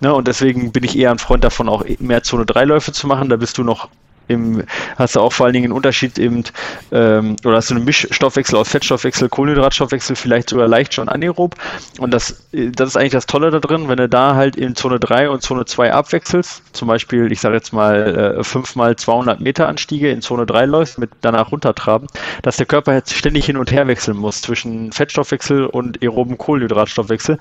[0.00, 0.14] Ne?
[0.14, 3.28] Und deswegen bin ich eher ein Freund davon, auch mehr Zone 3 Läufe zu machen.
[3.28, 3.88] Da bist du noch
[4.30, 4.62] im,
[4.96, 6.44] hast du auch vor allen Dingen einen Unterschied eben,
[6.92, 11.56] ähm, oder hast du einen Mischstoffwechsel aus Fettstoffwechsel, Kohlenhydratstoffwechsel, vielleicht sogar leicht schon anaerob.
[11.98, 15.00] Und das, das ist eigentlich das Tolle da drin, wenn du da halt in Zone
[15.00, 19.40] 3 und Zone 2 abwechselst, zum Beispiel, ich sage jetzt mal, äh, 5 mal 200
[19.40, 22.06] Meter Anstiege in Zone 3 läufst, mit danach runtertraben,
[22.42, 27.38] dass der Körper jetzt ständig hin und her wechseln muss zwischen Fettstoffwechsel und aeroben Kohlenhydratstoffwechsel.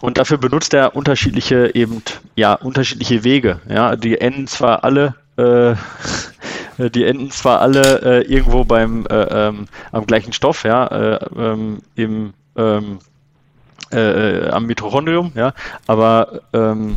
[0.00, 2.02] Und dafür benutzt er unterschiedliche eben,
[2.34, 3.60] ja, unterschiedliche Wege.
[3.66, 5.74] Ja, die enden zwar alle äh,
[6.90, 11.78] die enden zwar alle äh, irgendwo beim äh, ähm, am gleichen Stoff, ja, äh, ähm,
[11.94, 12.98] im ähm,
[13.92, 15.52] äh, am Mitochondrium, ja,
[15.86, 16.96] aber ähm,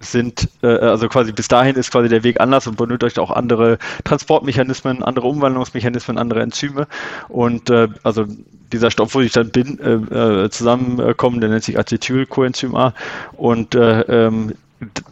[0.00, 3.78] sind, äh, also quasi bis dahin ist quasi der Weg anders und benötigt auch andere
[4.04, 6.86] Transportmechanismen, andere Umwandlungsmechanismen, andere Enzyme.
[7.28, 8.24] Und äh, also
[8.72, 12.94] dieser Stoff, wo ich dann bin, äh, zusammenkommen, der nennt sich Acetylcoenzym A
[13.36, 14.54] und äh, ähm,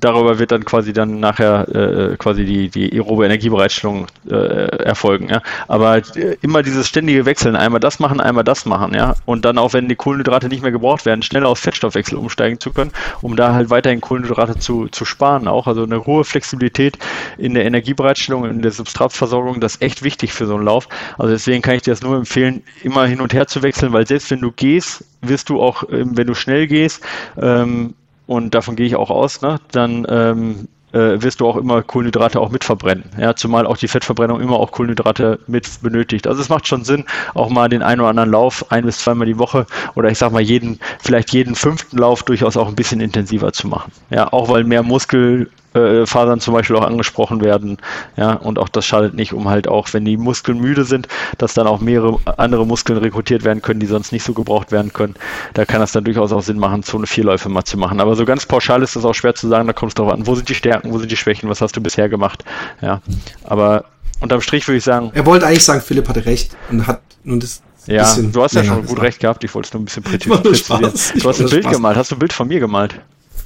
[0.00, 5.28] darüber wird dann quasi dann nachher äh, quasi die, die aerobe Energiebereitstellung äh, erfolgen.
[5.28, 5.42] Ja?
[5.66, 9.14] Aber äh, immer dieses ständige Wechseln, einmal das machen, einmal das machen, ja.
[9.26, 12.72] Und dann auch, wenn die Kohlenhydrate nicht mehr gebraucht werden, schneller auf Fettstoffwechsel umsteigen zu
[12.72, 15.66] können, um da halt weiterhin Kohlenhydrate zu, zu sparen auch.
[15.66, 16.98] Also eine hohe Flexibilität
[17.36, 20.88] in der Energiebereitstellung, in der Substratversorgung, das ist echt wichtig für so einen Lauf.
[21.18, 24.06] Also deswegen kann ich dir das nur empfehlen, immer hin und her zu wechseln, weil
[24.06, 27.04] selbst wenn du gehst, wirst du auch, ähm, wenn du schnell gehst,
[27.40, 27.94] ähm,
[28.28, 32.38] und davon gehe ich auch aus, ne, dann ähm, äh, wirst du auch immer Kohlenhydrate
[32.38, 33.04] auch mit verbrennen.
[33.18, 36.26] Ja, zumal auch die Fettverbrennung immer auch Kohlenhydrate mit benötigt.
[36.26, 37.04] Also es macht schon Sinn,
[37.34, 40.32] auch mal den einen oder anderen Lauf ein bis zweimal die Woche oder ich sag
[40.32, 43.92] mal jeden, vielleicht jeden fünften Lauf durchaus auch ein bisschen intensiver zu machen.
[44.10, 47.78] Ja, auch weil mehr Muskel äh, Fasern zum Beispiel auch angesprochen werden.
[48.16, 51.08] Ja, und auch das schadet nicht, um halt auch, wenn die Muskeln müde sind,
[51.38, 54.92] dass dann auch mehrere andere Muskeln rekrutiert werden können, die sonst nicht so gebraucht werden
[54.92, 55.14] können.
[55.54, 58.00] Da kann das dann durchaus auch Sinn machen, Zone 4 Läufe mal zu machen.
[58.00, 60.26] Aber so ganz pauschal ist das auch schwer zu sagen, da kommt es drauf an,
[60.26, 62.44] wo sind die Stärken, wo sind die Schwächen, was hast du bisher gemacht.
[62.80, 63.00] Ja,
[63.44, 63.84] aber
[64.20, 65.10] unterm Strich würde ich sagen.
[65.14, 68.64] Er wollte eigentlich sagen, Philipp hatte recht und hat nun das ja, du hast ja
[68.64, 70.42] schon gut recht gehabt, ich wollte es nur ein bisschen präzisieren.
[70.42, 70.50] Du
[71.28, 71.72] hast ein Bild Spaß.
[71.72, 73.00] gemalt, hast du ein Bild von mir gemalt?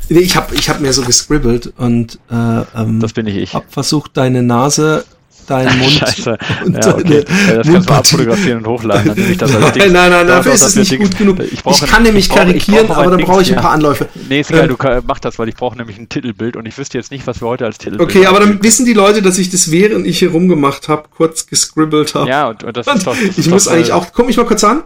[0.09, 3.55] Ich habe ich hab mir so gescribbelt und äh, ähm, das bin ich ich.
[3.55, 5.05] Hab versucht, deine Nase
[5.47, 5.93] deinen Mund.
[5.93, 6.39] Scheiße.
[6.65, 7.25] Und ja, okay.
[7.49, 9.07] ja, das kannst du abfotografieren und hochladen.
[9.09, 11.41] Dann nehme ich das als nein, nein, nein, dafür ist es nicht gut genug.
[11.41, 14.09] Ich, ich kann nämlich ich karikieren, brauch, aber dann brauche ich ein paar Anläufe.
[14.29, 16.77] Nee, ist egal, ähm, du mach das, weil ich brauche nämlich ein Titelbild und ich
[16.77, 19.39] wüsste jetzt nicht, was wir heute als Titelbild Okay, aber dann wissen die Leute, dass
[19.39, 22.29] ich das während ich hier rumgemacht habe, kurz gescribbelt habe.
[22.29, 23.17] Ja, und, und das ist doch.
[23.17, 24.07] Das ich muss doch, eigentlich auch.
[24.13, 24.85] Guck mich mal kurz an.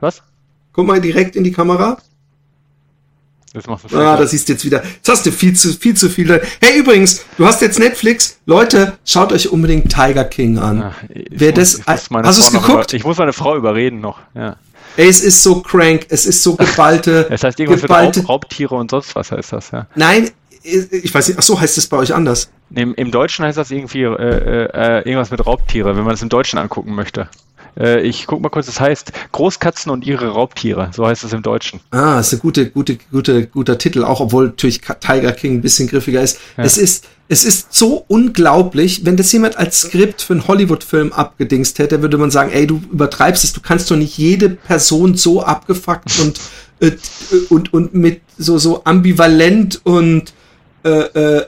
[0.00, 0.22] Was?
[0.72, 1.98] Guck mal direkt in die Kamera.
[3.54, 4.82] Das macht so ah, das siehst du jetzt wieder.
[4.82, 6.42] Jetzt hast du viel zu, viel zu viel.
[6.60, 8.40] Hey, übrigens, du hast jetzt Netflix.
[8.46, 10.78] Leute, schaut euch unbedingt Tiger King an.
[10.80, 10.94] Ja,
[11.30, 12.92] Wer muss, das, hast du es geguckt?
[12.92, 14.56] Über, ich muss meine Frau überreden noch, ja.
[14.96, 17.28] Ey, es ist so crank, es ist so geballte.
[17.30, 19.86] Es heißt irgendwas geballte, mit Raub, Raubtiere und sonst was heißt das, ja.
[19.94, 20.30] Nein,
[20.64, 22.50] ich weiß nicht, ach so, heißt es bei euch anders?
[22.74, 26.28] Im, Im Deutschen heißt das irgendwie äh, äh, irgendwas mit Raubtiere, wenn man es im
[26.28, 27.28] Deutschen angucken möchte.
[27.78, 30.90] Äh, ich guck mal kurz, das heißt Großkatzen und ihre Raubtiere.
[30.92, 31.80] So heißt es im Deutschen.
[31.90, 35.88] Ah, ist ein guter, gute, gute, guter Titel, auch obwohl natürlich Tiger King ein bisschen
[35.88, 36.38] griffiger ist.
[36.56, 36.64] Ja.
[36.64, 41.78] Es ist, es ist so unglaublich, wenn das jemand als Skript für einen Hollywood-Film abgedingst
[41.78, 45.42] hätte, würde man sagen, ey, du übertreibst es, du kannst doch nicht jede Person so
[45.42, 46.40] abgefuckt und,
[46.80, 46.92] äh,
[47.48, 50.32] und, und mit so, so ambivalent und
[50.84, 51.46] äh, äh,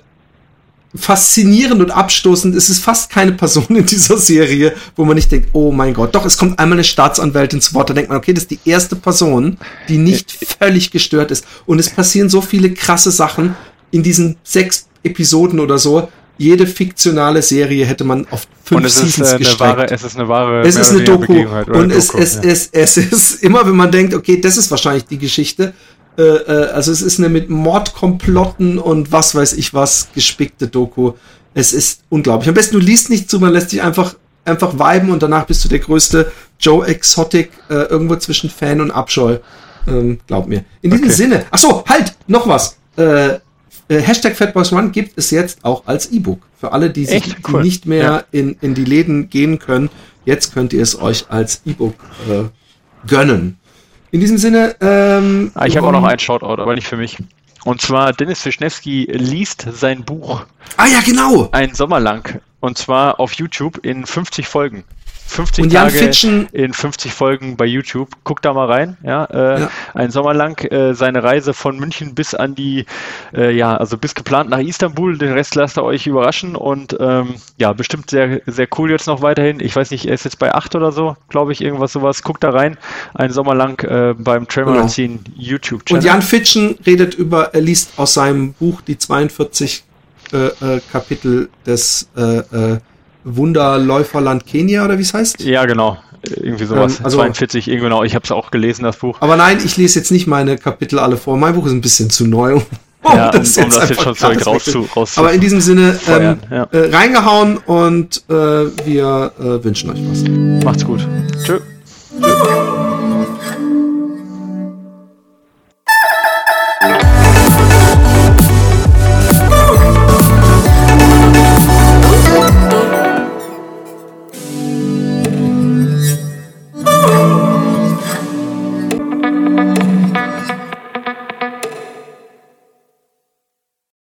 [0.97, 2.55] faszinierend und abstoßend.
[2.55, 6.14] Es ist fast keine Person in dieser Serie, wo man nicht denkt, oh mein Gott.
[6.14, 7.90] Doch, es kommt einmal eine Staatsanwältin zu Wort.
[7.90, 11.47] Da denkt man, okay, das ist die erste Person, die nicht völlig gestört ist.
[11.66, 13.57] Und es passieren so viele krasse Sachen
[13.90, 16.09] in diesen sechs Episoden oder so.
[16.38, 20.03] Jede fiktionale Serie hätte man auf fünf und es Seasons ist, äh, eine wahre, Es
[20.03, 21.32] ist eine wahre Es ist eine Doku.
[21.72, 22.42] Und es, Doku, es, ja.
[22.42, 25.72] es, es ist immer, wenn man denkt, okay, das ist wahrscheinlich die Geschichte,
[26.19, 31.12] äh, äh, also es ist eine mit Mordkomplotten und was weiß ich was gespickte Doku.
[31.55, 32.49] Es ist unglaublich.
[32.49, 35.64] Am besten du liest nicht zu, man lässt dich einfach einfach viben und danach bist
[35.64, 39.39] du der größte Joe Exotic äh, irgendwo zwischen Fan und Abscheu.
[39.87, 40.64] Ähm, glaub mir.
[40.83, 41.14] In diesem okay.
[41.14, 41.47] Sinne.
[41.51, 42.77] Ach so, halt, noch was.
[42.97, 43.39] Äh,
[43.89, 46.41] äh, Hashtag Fatboys One gibt es jetzt auch als E-Book.
[46.59, 47.62] Für alle, die sich cool.
[47.62, 48.25] nicht mehr ja.
[48.33, 49.91] in, in die Läden gehen können.
[50.25, 51.95] Jetzt könnt ihr es euch als E-Book
[52.29, 52.45] äh,
[53.07, 53.59] gönnen.
[54.11, 57.18] In diesem Sinne, ähm, ah, ich habe auch noch einen Shoutout, aber nicht für mich.
[57.64, 60.46] Und zwar Dennis Wischnewski liest sein Buch.
[60.76, 61.48] Ah ja, genau.
[61.50, 62.40] Ein Sommer lang.
[62.61, 64.84] Und zwar auf YouTube in 50 Folgen.
[65.27, 68.11] 50 und Jan Tage Fitschen, in 50 Folgen bei YouTube.
[68.24, 68.97] Guckt da mal rein.
[69.03, 69.70] Ja, äh, ja.
[69.95, 72.87] Ein Sommer lang äh, seine Reise von München bis an die,
[73.35, 75.18] äh, ja, also bis geplant nach Istanbul.
[75.18, 79.22] Den Rest lasst ihr euch überraschen und ähm, ja, bestimmt sehr, sehr cool jetzt noch
[79.22, 79.61] weiterhin.
[79.61, 82.22] Ich weiß nicht, er ist jetzt bei 8 oder so, glaube ich, irgendwas sowas.
[82.22, 82.79] Guckt da rein.
[83.14, 84.77] Ein Sommer lang äh, beim Trail genau.
[84.77, 85.37] Magazin genau.
[85.37, 86.03] YouTube-Channel.
[86.03, 89.85] Und Jan Fitschen redet über, er liest aus seinem Buch die 42
[90.33, 92.79] äh, äh, Kapitel des äh,
[93.27, 95.41] Wunderläuferland Kenia oder wie es heißt?
[95.41, 95.99] Ja, genau.
[96.29, 96.99] Irgendwie sowas.
[96.99, 98.03] Ähm, also, 42, irgendwie genau.
[98.05, 99.18] Ich habe es auch gelesen, das Buch.
[99.20, 101.37] Aber nein, ich lese jetzt nicht meine Kapitel alle vor.
[101.37, 102.55] Mein Buch ist ein bisschen zu neu.
[102.55, 102.62] Um
[103.14, 106.39] ja, das, um, um das jetzt schon Zeug rauszu, rauszu Aber in diesem Sinne, ähm,
[106.51, 106.68] ja.
[106.72, 110.64] äh, reingehauen und äh, wir äh, wünschen euch was.
[110.64, 111.07] Macht's gut.
[111.45, 111.61] Tschö.
[112.20, 112.95] Tschö.